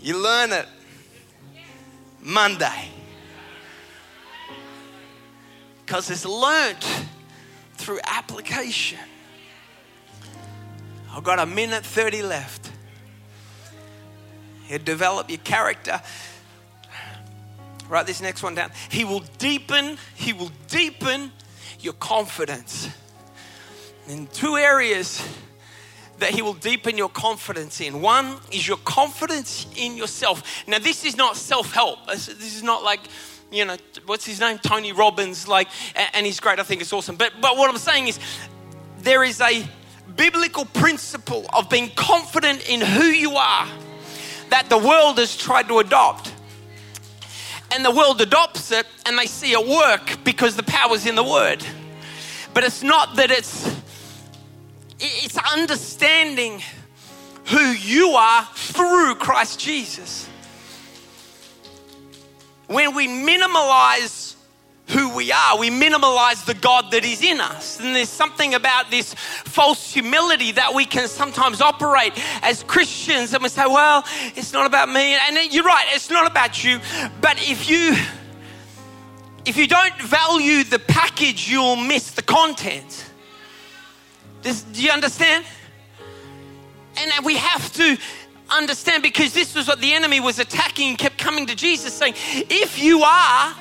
You 0.00 0.22
learn 0.22 0.52
it 0.52 0.66
Monday 2.22 2.95
because 5.86 6.10
it's 6.10 6.26
learnt 6.26 6.84
through 7.76 8.00
application. 8.04 8.98
I've 11.12 11.22
got 11.22 11.38
a 11.38 11.46
minute 11.46 11.86
30 11.86 12.22
left. 12.22 12.72
He'll 14.64 14.80
develop 14.80 15.30
your 15.30 15.38
character. 15.38 16.02
Write 17.88 18.08
this 18.08 18.20
next 18.20 18.42
one 18.42 18.56
down. 18.56 18.72
He 18.90 19.04
will 19.04 19.22
deepen, 19.38 19.96
he 20.16 20.32
will 20.32 20.50
deepen 20.66 21.30
your 21.78 21.92
confidence. 21.92 22.88
In 24.08 24.26
two 24.26 24.56
areas 24.56 25.24
that 26.18 26.30
he 26.30 26.42
will 26.42 26.54
deepen 26.54 26.98
your 26.98 27.10
confidence 27.10 27.80
in. 27.80 28.00
One 28.00 28.38
is 28.50 28.66
your 28.66 28.78
confidence 28.78 29.68
in 29.76 29.96
yourself. 29.96 30.64
Now, 30.66 30.80
this 30.80 31.04
is 31.04 31.16
not 31.16 31.36
self 31.36 31.72
help. 31.72 32.08
This 32.08 32.28
is 32.28 32.64
not 32.64 32.82
like 32.82 33.00
you 33.50 33.64
know, 33.64 33.76
what's 34.06 34.26
his 34.26 34.40
name? 34.40 34.58
Tony 34.58 34.92
Robbins, 34.92 35.46
like, 35.46 35.68
and 36.12 36.26
he's 36.26 36.40
great. 36.40 36.58
I 36.58 36.62
think 36.62 36.80
it's 36.80 36.92
awesome. 36.92 37.16
But, 37.16 37.32
but 37.40 37.56
what 37.56 37.70
I'm 37.70 37.78
saying 37.78 38.08
is, 38.08 38.18
there 38.98 39.22
is 39.22 39.40
a 39.40 39.66
biblical 40.16 40.64
principle 40.64 41.46
of 41.52 41.68
being 41.68 41.90
confident 41.94 42.68
in 42.68 42.80
who 42.80 43.04
you 43.04 43.36
are 43.36 43.68
that 44.50 44.68
the 44.68 44.78
world 44.78 45.18
has 45.18 45.36
tried 45.36 45.68
to 45.68 45.78
adopt. 45.78 46.32
And 47.72 47.84
the 47.84 47.90
world 47.90 48.20
adopts 48.20 48.70
it 48.70 48.86
and 49.04 49.18
they 49.18 49.26
see 49.26 49.52
it 49.52 49.66
work 49.66 50.24
because 50.24 50.56
the 50.56 50.62
power's 50.62 51.04
in 51.04 51.14
the 51.14 51.24
word. 51.24 51.64
But 52.54 52.64
it's 52.64 52.82
not 52.82 53.16
that 53.16 53.30
it's 53.30 53.76
it's 54.98 55.36
understanding 55.52 56.62
who 57.46 57.60
you 57.60 58.12
are 58.12 58.44
through 58.54 59.16
Christ 59.16 59.60
Jesus. 59.60 60.28
When 62.66 62.94
we 62.94 63.08
minimalize 63.08 64.36
who 64.88 65.14
we 65.14 65.32
are. 65.32 65.58
We 65.58 65.70
minimalize 65.70 66.44
the 66.44 66.54
God 66.54 66.90
that 66.92 67.04
is 67.04 67.22
in 67.22 67.40
us. 67.40 67.80
And 67.80 67.94
there's 67.96 68.08
something 68.08 68.54
about 68.54 68.90
this 68.90 69.14
false 69.14 69.92
humility 69.92 70.52
that 70.52 70.74
we 70.74 70.84
can 70.84 71.08
sometimes 71.08 71.60
operate 71.60 72.12
as 72.42 72.62
Christians 72.62 73.34
and 73.34 73.42
we 73.42 73.48
say, 73.48 73.66
well, 73.66 74.04
it's 74.36 74.52
not 74.52 74.66
about 74.66 74.88
me. 74.88 75.14
And 75.14 75.52
you're 75.52 75.64
right, 75.64 75.86
it's 75.92 76.10
not 76.10 76.30
about 76.30 76.62
you. 76.62 76.80
But 77.20 77.38
if 77.38 77.68
you 77.68 77.96
if 79.44 79.56
you 79.56 79.68
don't 79.68 79.96
value 80.02 80.64
the 80.64 80.80
package, 80.80 81.48
you'll 81.48 81.76
miss 81.76 82.10
the 82.10 82.22
content. 82.22 83.06
Does, 84.42 84.62
do 84.62 84.82
you 84.82 84.90
understand? 84.90 85.44
And 86.98 87.24
we 87.24 87.36
have 87.36 87.72
to 87.74 87.96
understand 88.50 89.02
because 89.02 89.32
this 89.32 89.54
was 89.54 89.68
what 89.68 89.80
the 89.80 89.92
enemy 89.92 90.20
was 90.20 90.38
attacking, 90.38 90.90
and 90.90 90.98
kept 90.98 91.18
coming 91.18 91.46
to 91.46 91.54
Jesus 91.54 91.92
saying, 91.92 92.14
if 92.16 92.80
you 92.82 93.02
are 93.02 93.54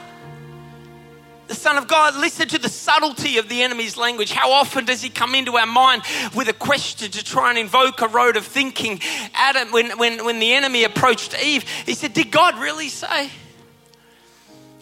the 1.48 1.56
Son 1.56 1.78
of 1.78 1.88
God, 1.88 2.16
listen 2.16 2.48
to 2.50 2.58
the 2.58 2.70
subtlety 2.70 3.38
of 3.38 3.50
the 3.50 3.62
enemy's 3.62 3.98
language. 3.98 4.32
How 4.32 4.52
often 4.52 4.86
does 4.86 5.02
he 5.02 5.10
come 5.10 5.36
into 5.36 5.58
our 5.58 5.68
mind 5.68 6.02
with 6.36 6.50
a 6.50 6.54
question 6.54 7.12
to 7.12 7.24
try 7.24 7.50
and 7.50 7.60
invoke 7.60 8.02
a 8.02 8.08
road 8.08 8.36
of 8.36 8.46
thinking? 8.46 9.00
Adam, 9.34 9.72
when, 9.72 9.98
when, 9.98 10.26
when 10.26 10.40
the 10.40 10.54
enemy 10.54 10.84
approached 10.84 11.36
Eve, 11.42 11.64
he 11.86 11.94
said, 11.94 12.14
Did 12.14 12.32
God 12.32 12.58
really 12.60 12.90
say? 12.90 13.30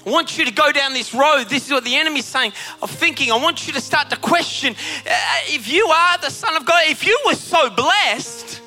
I 0.06 0.10
want 0.10 0.38
you 0.38 0.46
to 0.46 0.52
go 0.52 0.72
down 0.72 0.94
this 0.94 1.14
road. 1.14 1.46
This 1.50 1.66
is 1.66 1.72
what 1.72 1.86
the 1.86 1.96
enemy's 1.96 2.26
saying 2.26 2.52
of 2.82 2.92
thinking. 2.92 3.32
I 3.32 3.38
want 3.38 3.68
you 3.68 3.74
to 3.74 3.82
start 3.82 4.10
to 4.10 4.18
question 4.18 4.74
uh, 4.74 5.20
if 5.48 5.72
you 5.72 5.88
are 5.88 6.18
the 6.18 6.30
Son 6.30 6.56
of 6.58 6.66
God, 6.66 6.84
if 6.88 7.06
you 7.06 7.18
were 7.26 7.36
so 7.36 7.70
blessed, 7.70 8.62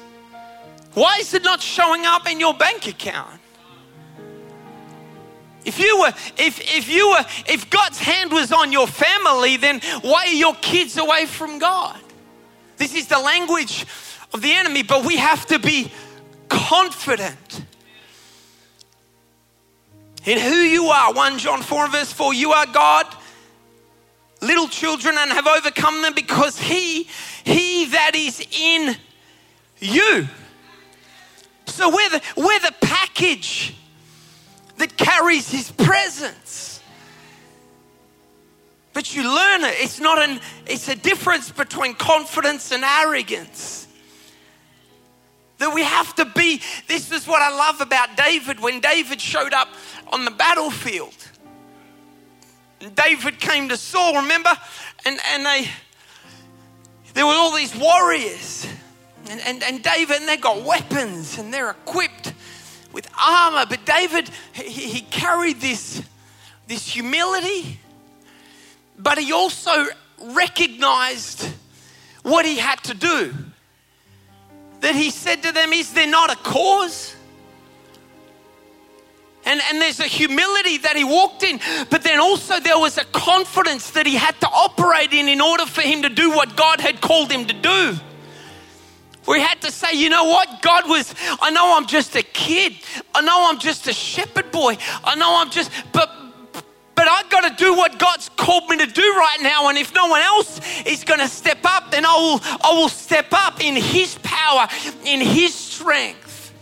why 0.97 1.19
is 1.21 1.35
it 1.35 1.45
not 1.45 1.61
showing 1.61 2.07
up 2.07 2.27
in 2.27 2.41
your 2.41 2.55
bank 2.55 2.87
account? 2.87 3.39
If 5.63 5.79
you 5.79 6.01
were, 6.01 6.09
if, 6.39 6.59
if 6.59 6.89
you 6.89 7.11
were, 7.11 7.23
if 7.47 7.69
God's 7.69 7.99
hand 7.99 8.33
was 8.33 8.51
on 8.51 8.73
your 8.73 8.87
family, 8.87 9.59
then 9.59 9.83
why 10.01 10.25
are 10.25 10.29
your 10.29 10.55
kids 10.55 10.97
away 10.97 11.27
from 11.27 11.59
God? 11.59 12.01
This 12.79 12.95
is 12.95 13.09
the 13.09 13.19
language 13.19 13.85
of 14.33 14.41
the 14.41 14.55
enemy, 14.55 14.85
but 14.85 15.05
we 15.05 15.19
have 15.19 15.45
to 15.49 15.59
be 15.59 15.93
confident 16.49 17.63
in 20.25 20.39
who 20.39 20.55
you 20.55 20.87
are. 20.87 21.13
1 21.13 21.39
John 21.39 21.61
4 21.61 21.89
verse 21.89 22.11
4 22.11 22.33
You 22.33 22.53
are 22.53 22.65
God, 22.65 23.07
little 24.41 24.69
children, 24.69 25.15
and 25.19 25.31
have 25.31 25.47
overcome 25.47 26.01
them 26.01 26.15
because 26.15 26.59
He, 26.59 27.07
He 27.45 27.85
that 27.85 28.13
is 28.15 28.41
in 28.51 28.97
you. 29.79 30.27
So 31.77 31.91
we're 31.91 32.09
the, 32.09 32.23
we're 32.39 32.61
the 32.61 32.75
package 32.81 33.75
that 34.79 34.97
carries 34.97 35.51
His 35.51 35.71
presence. 35.71 36.81
But 38.95 39.15
you 39.15 39.23
learn 39.23 39.63
it. 39.63 39.75
It's 39.81 40.01
not 40.01 40.19
an, 40.19 40.41
it's 40.67 40.89
a 40.89 40.97
difference 40.97 41.51
between 41.51 41.93
confidence 41.93 42.73
and 42.73 42.83
arrogance. 42.83 43.89
That 45.59 45.75
we 45.75 45.83
have 45.83 46.15
to 46.15 46.25
be, 46.25 46.63
this 46.89 47.13
is 47.13 47.29
what 47.29 47.43
I 47.43 47.55
love 47.55 47.83
about 47.83 48.17
David. 48.17 48.59
When 48.59 48.81
David 48.81 49.21
showed 49.21 49.53
up 49.53 49.69
on 50.11 50.25
the 50.25 50.31
battlefield, 50.31 51.15
David 52.95 53.39
came 53.39 53.69
to 53.69 53.77
Saul, 53.77 54.23
remember? 54.23 54.57
And, 55.05 55.19
and 55.29 55.45
they, 55.45 55.69
there 57.13 57.27
were 57.27 57.35
all 57.35 57.55
these 57.55 57.77
warriors. 57.77 58.67
And, 59.29 59.41
and, 59.41 59.63
and 59.63 59.83
David, 59.83 60.19
and 60.19 60.29
they 60.29 60.37
got 60.37 60.63
weapons 60.63 61.39
and 61.39 61.53
they're 61.53 61.71
equipped 61.71 62.33
with 62.93 63.09
armor. 63.21 63.67
But 63.69 63.85
David, 63.85 64.31
he, 64.53 64.89
he 64.89 65.01
carried 65.01 65.61
this, 65.61 66.03
this 66.67 66.89
humility, 66.89 67.81
but 68.99 69.19
he 69.19 69.33
also 69.33 69.87
recognized 70.21 71.49
what 72.23 72.45
he 72.45 72.57
had 72.57 72.83
to 72.85 72.95
do. 72.95 73.35
That 74.81 74.95
he 74.95 75.11
said 75.11 75.43
to 75.43 75.53
them, 75.53 75.73
Is 75.73 75.93
there 75.93 76.07
not 76.07 76.31
a 76.31 76.37
cause? 76.37 77.17
And, 79.45 79.61
and 79.71 79.81
there's 79.81 80.01
a 80.01 80.09
humility 80.09 80.79
that 80.79 80.97
he 80.97 81.05
walked 81.05 81.45
in, 81.45 81.61
but 81.89 82.03
then 82.03 82.19
also 82.19 82.59
there 82.59 82.79
was 82.79 82.99
a 82.99 83.05
confidence 83.05 83.91
that 83.93 84.05
he 84.05 84.17
had 84.17 84.39
to 84.41 84.49
operate 84.49 85.13
in 85.13 85.29
in 85.29 85.41
order 85.41 85.65
for 85.67 85.83
him 85.83 86.03
to 86.03 86.09
do 86.09 86.31
what 86.31 86.57
God 86.57 86.81
had 86.81 87.01
called 87.01 87.31
him 87.31 87.47
to 87.47 87.55
do. 87.55 87.97
We 89.27 89.41
had 89.41 89.61
to 89.63 89.73
say, 89.73 89.95
you 89.95 90.09
know 90.09 90.25
what? 90.25 90.63
God 90.63 90.89
was, 90.89 91.15
I 91.41 91.51
know 91.51 91.77
I'm 91.77 91.87
just 91.87 92.15
a 92.15 92.23
kid. 92.23 92.75
I 93.15 93.23
know 93.23 93.49
I'm 93.51 93.59
just 93.59 93.89
a 93.89 93.93
shepherd 93.93 94.53
boy. 94.53 94.79
I 95.03 95.17
know 95.17 95.41
I'm 95.41 95.51
just, 95.51 95.71
but 95.93 96.11
but 96.97 97.07
I've 97.09 97.29
got 97.29 97.43
to 97.43 97.63
do 97.63 97.75
what 97.75 97.99
God's 97.99 98.31
called 98.37 98.71
me 98.71 98.79
to 98.79 98.87
do 98.87 99.03
right 99.03 99.39
now. 99.43 99.69
And 99.69 99.77
if 99.77 99.95
no 99.95 100.07
one 100.07 100.23
else 100.23 100.61
is 100.87 101.05
going 101.05 101.21
to 101.21 101.29
step 101.29 101.59
up, 101.63 101.91
then 101.91 102.07
I 102.07 102.15
will, 102.17 102.41
I 102.43 102.73
will 102.73 102.89
step 102.89 103.27
up 103.33 103.63
in 103.63 103.77
His 103.77 104.19
power, 104.23 104.67
in 105.05 105.21
His 105.21 105.55
strength. 105.55 106.55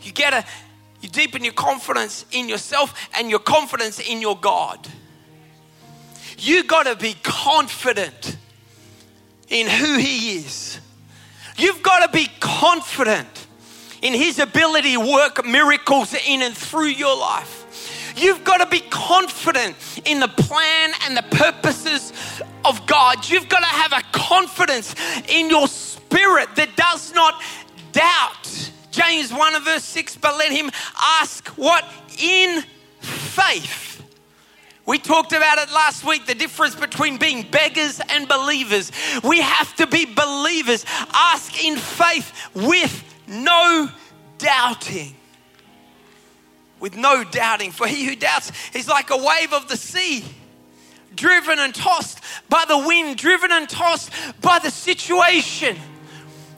You 0.00 0.12
get 0.12 0.32
a, 0.32 0.44
you 1.02 1.10
deepen 1.10 1.44
your 1.44 1.52
confidence 1.52 2.24
in 2.32 2.48
yourself 2.48 3.10
and 3.14 3.28
your 3.28 3.38
confidence 3.38 4.00
in 4.00 4.22
your 4.22 4.36
God. 4.36 4.88
You 6.38 6.64
got 6.64 6.84
to 6.84 6.96
be 6.96 7.14
confident 7.22 8.38
in 9.50 9.68
who 9.68 9.98
He 9.98 10.38
is. 10.38 10.80
You've 11.56 11.82
got 11.82 12.06
to 12.06 12.16
be 12.16 12.28
confident 12.40 13.46
in 14.02 14.14
His 14.14 14.38
ability 14.38 14.94
to 14.94 15.00
work 15.00 15.44
miracles 15.44 16.14
in 16.26 16.42
and 16.42 16.56
through 16.56 16.88
your 16.88 17.16
life. 17.16 18.14
You've 18.16 18.44
got 18.44 18.58
to 18.58 18.66
be 18.66 18.80
confident 18.90 19.76
in 20.04 20.20
the 20.20 20.28
plan 20.28 20.92
and 21.04 21.16
the 21.16 21.22
purposes 21.22 22.12
of 22.64 22.86
God. 22.86 23.28
You've 23.28 23.48
got 23.48 23.60
to 23.60 23.66
have 23.66 23.92
a 23.92 24.02
confidence 24.12 24.94
in 25.28 25.48
your 25.48 25.66
spirit 25.68 26.54
that 26.56 26.76
does 26.76 27.14
not 27.14 27.42
doubt. 27.92 28.70
James 28.90 29.32
1 29.32 29.64
verse 29.64 29.84
6, 29.84 30.16
but 30.16 30.36
let 30.36 30.52
him 30.52 30.70
ask 31.20 31.48
what? 31.50 31.84
In 32.18 32.62
faith. 33.00 33.91
We 34.84 34.98
talked 34.98 35.32
about 35.32 35.58
it 35.58 35.72
last 35.72 36.04
week 36.04 36.26
the 36.26 36.34
difference 36.34 36.74
between 36.74 37.16
being 37.16 37.42
beggars 37.48 38.00
and 38.08 38.26
believers. 38.26 38.90
We 39.22 39.40
have 39.40 39.74
to 39.76 39.86
be 39.86 40.06
believers. 40.06 40.84
Ask 41.12 41.64
in 41.64 41.76
faith 41.76 42.32
with 42.54 43.04
no 43.28 43.88
doubting. 44.38 45.14
With 46.80 46.96
no 46.96 47.22
doubting. 47.22 47.70
For 47.70 47.86
he 47.86 48.04
who 48.06 48.16
doubts 48.16 48.50
is 48.74 48.88
like 48.88 49.10
a 49.10 49.16
wave 49.16 49.52
of 49.52 49.68
the 49.68 49.76
sea, 49.76 50.24
driven 51.14 51.60
and 51.60 51.72
tossed 51.72 52.18
by 52.48 52.64
the 52.66 52.78
wind, 52.78 53.18
driven 53.18 53.52
and 53.52 53.68
tossed 53.68 54.10
by 54.40 54.58
the 54.58 54.70
situation 54.70 55.76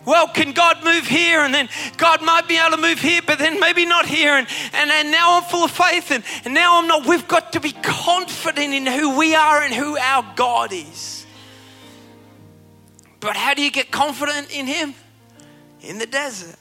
well, 0.05 0.29
can 0.29 0.53
God 0.53 0.85
move 0.85 1.07
here? 1.07 1.41
And 1.41 1.55
then 1.55 1.69
God 1.97 2.23
might 2.23 2.49
be 2.49 2.57
able 2.57 2.77
to 2.77 2.83
move 2.83 3.01
here, 3.01 3.21
but 3.27 3.39
then 3.39 3.61
maybe 3.61 3.85
not 3.87 4.07
here. 4.07 4.35
And, 4.35 4.47
and, 4.73 4.91
and 4.91 5.11
now 5.11 5.39
I'm 5.39 5.45
full 5.45 5.65
of 5.65 5.71
faith, 5.71 6.11
and, 6.11 6.25
and 6.45 6.55
now 6.55 6.79
I'm 6.79 6.87
not. 6.87 7.07
We've 7.07 7.27
got 7.27 7.53
to 7.53 7.61
be 7.61 7.73
confident 7.73 8.75
in 8.75 8.87
who 8.87 9.17
we 9.17 9.35
are 9.35 9.63
and 9.63 9.75
who 9.75 9.97
our 9.99 10.25
God 10.37 10.73
is. 10.73 11.27
But 13.21 13.37
how 13.37 13.55
do 13.55 13.63
you 13.63 13.71
get 13.71 13.91
confident 13.91 14.55
in 14.55 14.67
Him? 14.67 14.95
In 15.81 15.99
the 15.99 16.07
desert. 16.07 16.57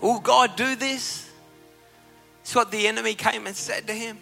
Will 0.00 0.20
God 0.20 0.56
do 0.56 0.76
this? 0.76 1.30
It's 2.42 2.54
what 2.54 2.70
the 2.70 2.86
enemy 2.86 3.14
came 3.14 3.46
and 3.46 3.56
said 3.56 3.86
to 3.86 3.94
him. 3.94 4.18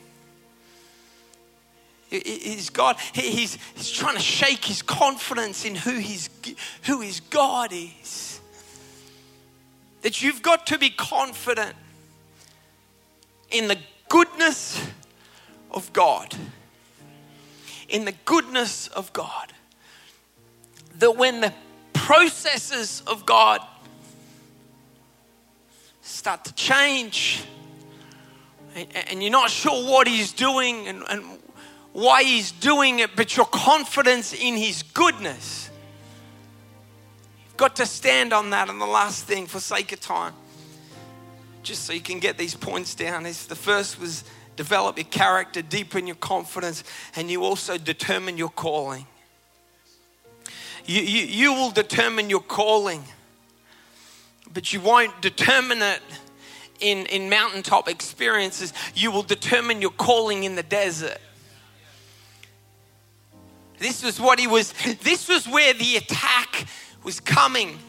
He's 2.12 2.68
God. 2.68 2.96
He's, 3.14 3.56
he's 3.74 3.90
trying 3.90 4.16
to 4.16 4.22
shake 4.22 4.66
his 4.66 4.82
confidence 4.82 5.64
in 5.64 5.74
who, 5.74 5.92
he's, 5.92 6.28
who 6.82 7.00
his 7.00 7.20
God 7.20 7.72
is. 7.72 8.40
That 10.02 10.20
you've 10.20 10.42
got 10.42 10.66
to 10.66 10.78
be 10.78 10.90
confident 10.90 11.74
in 13.50 13.68
the 13.68 13.78
goodness 14.10 14.84
of 15.70 15.90
God. 15.94 16.36
In 17.88 18.04
the 18.04 18.14
goodness 18.26 18.88
of 18.88 19.10
God. 19.14 19.54
That 20.98 21.16
when 21.16 21.40
the 21.40 21.54
processes 21.94 23.02
of 23.06 23.24
God 23.24 23.62
start 26.02 26.44
to 26.44 26.54
change, 26.54 27.42
and 28.74 29.22
you're 29.22 29.32
not 29.32 29.50
sure 29.50 29.90
what 29.90 30.06
he's 30.06 30.32
doing 30.32 30.88
and, 30.88 31.04
and 31.08 31.38
why 31.92 32.22
He's 32.22 32.52
doing 32.52 33.00
it, 33.00 33.16
but 33.16 33.36
your 33.36 33.46
confidence 33.46 34.32
in 34.32 34.56
His 34.56 34.82
goodness. 34.82 35.70
You've 37.46 37.56
got 37.56 37.76
to 37.76 37.86
stand 37.86 38.32
on 38.32 38.50
that. 38.50 38.68
And 38.70 38.80
the 38.80 38.86
last 38.86 39.24
thing, 39.24 39.46
for 39.46 39.60
sake 39.60 39.92
of 39.92 40.00
time, 40.00 40.34
just 41.62 41.84
so 41.84 41.92
you 41.92 42.00
can 42.00 42.18
get 42.18 42.38
these 42.38 42.54
points 42.54 42.94
down, 42.94 43.26
is 43.26 43.46
the 43.46 43.54
first 43.54 44.00
was 44.00 44.24
develop 44.56 44.96
your 44.96 45.04
character, 45.04 45.62
deepen 45.62 46.06
your 46.06 46.16
confidence, 46.16 46.84
and 47.16 47.30
you 47.30 47.44
also 47.44 47.78
determine 47.78 48.36
your 48.36 48.50
calling. 48.50 49.06
You, 50.84 51.00
you, 51.02 51.26
you 51.26 51.52
will 51.54 51.70
determine 51.70 52.28
your 52.28 52.40
calling, 52.40 53.04
but 54.52 54.72
you 54.72 54.80
won't 54.80 55.22
determine 55.22 55.80
it 55.80 56.00
in, 56.80 57.06
in 57.06 57.30
mountaintop 57.30 57.88
experiences. 57.88 58.72
You 58.94 59.12
will 59.12 59.22
determine 59.22 59.80
your 59.80 59.92
calling 59.92 60.44
in 60.44 60.56
the 60.56 60.62
desert. 60.62 61.18
This 63.82 64.04
was 64.04 64.20
what 64.20 64.38
he 64.38 64.46
was, 64.46 64.72
this 65.02 65.28
was 65.28 65.48
where 65.48 65.74
the 65.74 65.96
attack 65.96 66.66
was 67.02 67.18
coming. 67.18 67.80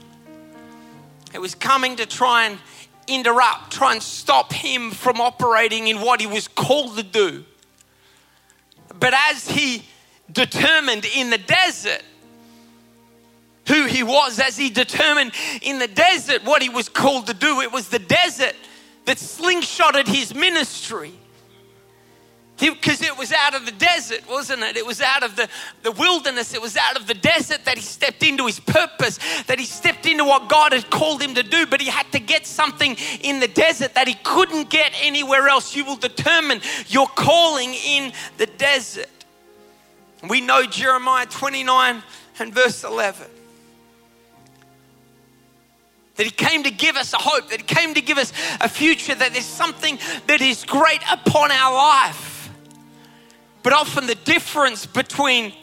It 1.35 1.39
was 1.39 1.53
coming 1.53 1.97
to 1.97 2.07
try 2.07 2.47
and 2.47 2.57
interrupt, 3.05 3.71
try 3.71 3.93
and 3.93 4.01
stop 4.01 4.51
him 4.51 4.89
from 4.89 5.21
operating 5.21 5.87
in 5.87 6.01
what 6.01 6.19
he 6.19 6.25
was 6.25 6.47
called 6.47 6.97
to 6.97 7.03
do. 7.03 7.45
But 8.99 9.13
as 9.13 9.47
he 9.47 9.85
determined 10.31 11.05
in 11.05 11.29
the 11.29 11.37
desert 11.37 12.01
who 13.67 13.85
he 13.85 14.01
was, 14.01 14.39
as 14.39 14.57
he 14.57 14.71
determined 14.71 15.31
in 15.61 15.77
the 15.77 15.87
desert 15.87 16.43
what 16.43 16.63
he 16.63 16.69
was 16.69 16.89
called 16.89 17.27
to 17.27 17.35
do, 17.35 17.61
it 17.61 17.71
was 17.71 17.89
the 17.89 17.99
desert 17.99 18.55
that 19.05 19.17
slingshotted 19.17 20.07
his 20.07 20.33
ministry 20.33 21.13
because 22.71 23.01
it 23.01 23.17
was 23.17 23.31
out 23.31 23.55
of 23.55 23.65
the 23.65 23.71
desert, 23.71 24.27
wasn't 24.29 24.61
it? 24.63 24.77
It 24.77 24.85
was 24.85 25.01
out 25.01 25.23
of 25.23 25.35
the, 25.35 25.49
the 25.81 25.91
wilderness. 25.91 26.53
It 26.53 26.61
was 26.61 26.77
out 26.77 26.97
of 26.97 27.07
the 27.07 27.13
desert 27.13 27.65
that 27.65 27.77
he 27.77 27.83
stepped 27.83 28.23
into 28.23 28.45
his 28.45 28.59
purpose, 28.59 29.19
that 29.43 29.59
he 29.59 29.65
stepped 29.65 30.05
into 30.05 30.23
what 30.23 30.49
God 30.49 30.73
had 30.73 30.89
called 30.89 31.21
him 31.21 31.35
to 31.35 31.43
do. 31.43 31.65
But 31.65 31.81
he 31.81 31.89
had 31.89 32.11
to 32.11 32.19
get 32.19 32.45
something 32.45 32.95
in 33.21 33.39
the 33.39 33.47
desert 33.47 33.95
that 33.95 34.07
he 34.07 34.15
couldn't 34.23 34.69
get 34.69 34.93
anywhere 35.01 35.47
else. 35.47 35.75
You 35.75 35.85
will 35.85 35.97
determine 35.97 36.61
your 36.87 37.07
calling 37.07 37.73
in 37.73 38.13
the 38.37 38.45
desert. 38.45 39.07
We 40.27 40.39
know 40.39 40.65
Jeremiah 40.65 41.25
29 41.25 42.03
and 42.39 42.53
verse 42.53 42.83
11 42.83 43.27
that 46.15 46.25
He 46.25 46.31
came 46.31 46.63
to 46.63 46.71
give 46.71 46.95
us 46.95 47.13
a 47.13 47.17
hope, 47.17 47.49
that 47.49 47.61
He 47.61 47.65
came 47.65 47.93
to 47.93 48.01
give 48.01 48.17
us 48.17 48.31
a 48.61 48.69
future, 48.69 49.15
that 49.15 49.33
there's 49.33 49.45
something 49.45 49.97
that 50.27 50.41
is 50.41 50.63
great 50.63 51.01
upon 51.11 51.51
our 51.51 51.73
life. 51.73 52.32
But 53.63 53.71
often 53.71 54.07
the 54.07 54.15
difference 54.15 54.85
between 54.85 55.53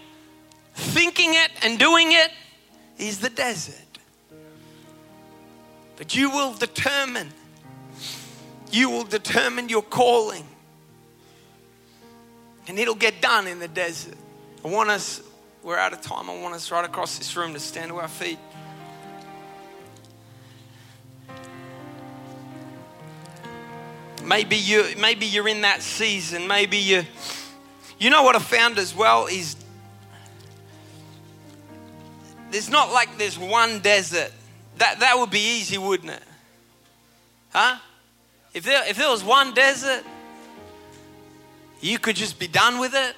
thinking 0.75 1.35
it 1.35 1.51
and 1.63 1.79
doing 1.79 2.13
it 2.13 2.31
is 2.99 3.19
the 3.21 3.29
desert. 3.29 3.77
But 5.97 6.17
you 6.17 6.31
will 6.31 6.55
determine, 6.55 7.31
you 8.73 8.89
will 8.89 9.05
determine 9.05 9.69
your 9.69 9.83
calling. 9.83 10.47
And 12.67 12.79
it'll 12.79 12.95
get 12.95 13.21
done 13.21 13.47
in 13.47 13.59
the 13.59 13.69
desert. 13.69 14.17
I 14.65 14.69
want 14.69 14.89
us, 14.89 15.21
we're 15.63 15.77
out 15.77 15.93
of 15.93 16.01
time, 16.01 16.31
I 16.31 16.41
want 16.41 16.55
us 16.55 16.71
right 16.71 16.85
across 16.85 17.19
this 17.19 17.37
room 17.37 17.53
to 17.53 17.61
stand 17.61 17.91
to 17.91 17.99
our 17.99 18.09
feet. 18.09 18.39
Maybe 24.25 24.57
you 24.57 24.85
maybe 24.99 25.27
you're 25.27 25.49
in 25.49 25.63
that 25.63 25.83
season. 25.83 26.47
Maybe 26.47 26.77
you 26.77 27.05
you 28.01 28.09
know 28.09 28.23
what 28.23 28.35
I 28.35 28.39
found 28.39 28.79
as 28.79 28.97
well 28.97 29.27
is 29.27 29.55
there's 32.51 32.71
not 32.71 32.91
like 32.93 33.19
there's 33.19 33.39
one 33.39 33.81
desert. 33.81 34.33
That, 34.79 35.01
that 35.01 35.19
would 35.19 35.31
be 35.31 35.59
easy, 35.59 35.77
wouldn't 35.77 36.11
it? 36.11 36.23
Huh? 37.51 37.77
If 38.55 38.65
there, 38.65 38.83
if 38.89 38.97
there 38.97 39.11
was 39.11 39.23
one 39.23 39.53
desert, 39.53 40.03
you 41.83 41.99
could 41.99 42.17
just 42.17 42.39
be 42.39 42.49
done 42.49 42.81
with 42.81 42.95
it. 42.95 43.15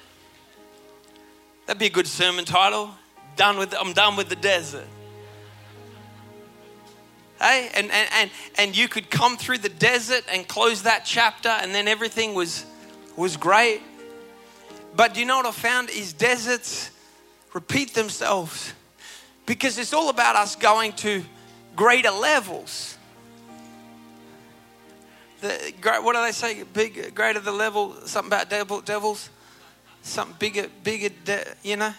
That'd 1.65 1.79
be 1.79 1.85
a 1.85 1.89
good 1.89 2.07
sermon 2.07 2.43
title. 2.43 2.91
Done 3.37 3.57
with 3.57 3.73
I'm 3.79 3.93
done 3.93 4.17
with 4.17 4.27
the 4.27 4.35
desert. 4.35 4.87
Hey, 7.39 7.69
and, 7.73 7.89
and, 7.89 8.09
and, 8.13 8.31
and 8.57 8.77
you 8.77 8.87
could 8.87 9.09
come 9.09 9.37
through 9.37 9.57
the 9.59 9.69
desert 9.69 10.23
and 10.31 10.47
close 10.47 10.83
that 10.83 11.03
chapter 11.05 11.49
and 11.49 11.73
then 11.73 11.87
everything 11.87 12.33
was 12.33 12.65
was 13.15 13.37
great. 13.37 13.81
But 14.95 15.17
you 15.17 15.25
know 15.25 15.37
what 15.37 15.47
I 15.47 15.51
found 15.51 15.89
is 15.89 16.13
deserts 16.13 16.91
repeat 17.53 17.93
themselves 17.93 18.73
because 19.45 19.77
it's 19.77 19.93
all 19.93 20.09
about 20.09 20.35
us 20.35 20.55
going 20.55 20.93
to 20.93 21.23
greater 21.75 22.11
levels. 22.11 22.97
The, 25.41 25.73
what 26.01 26.15
do 26.15 26.21
they 26.21 26.31
say? 26.31 26.63
Big, 26.63 27.13
greater 27.15 27.39
the 27.39 27.51
level. 27.51 27.95
Something 28.05 28.29
about 28.29 28.49
devil, 28.49 28.81
devils. 28.81 29.29
Something 30.01 30.35
bigger, 30.39 30.67
bigger. 30.83 31.09
De, 31.25 31.43
you 31.63 31.75
know, 31.75 31.93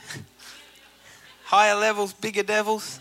higher 1.45 1.75
levels, 1.75 2.13
bigger 2.13 2.43
devils. 2.43 3.01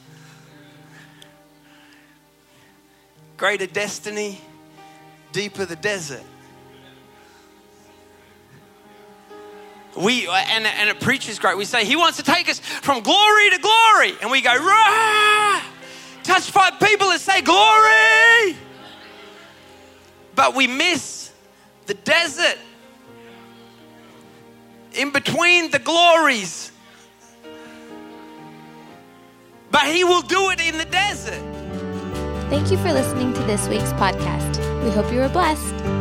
Greater 3.37 3.67
destiny, 3.67 4.41
deeper 5.31 5.65
the 5.65 5.75
desert. 5.75 6.23
We 9.95 10.27
and, 10.27 10.65
and 10.65 10.89
it 10.89 10.99
preaches 10.99 11.39
great. 11.39 11.57
We 11.57 11.65
say 11.65 11.85
he 11.85 11.95
wants 11.95 12.17
to 12.17 12.23
take 12.23 12.49
us 12.49 12.59
from 12.59 13.01
glory 13.01 13.49
to 13.51 13.59
glory, 13.59 14.13
and 14.21 14.31
we 14.31 14.41
go 14.41 14.55
Rah! 14.55 15.61
touch 16.23 16.49
five 16.49 16.79
people 16.79 17.11
and 17.11 17.19
say 17.19 17.41
glory, 17.41 18.55
but 20.35 20.55
we 20.55 20.67
miss 20.67 21.31
the 21.85 21.93
desert 21.93 22.57
in 24.93 25.11
between 25.11 25.71
the 25.71 25.79
glories. 25.79 26.71
But 29.71 29.87
he 29.87 30.03
will 30.03 30.21
do 30.21 30.51
it 30.51 30.61
in 30.61 30.77
the 30.77 30.85
desert. 30.85 31.41
Thank 32.49 32.69
you 32.69 32.77
for 32.77 32.93
listening 32.93 33.33
to 33.33 33.41
this 33.43 33.67
week's 33.67 33.91
podcast. 33.93 34.83
We 34.83 34.91
hope 34.91 35.11
you 35.11 35.19
were 35.19 35.29
blessed. 35.29 35.92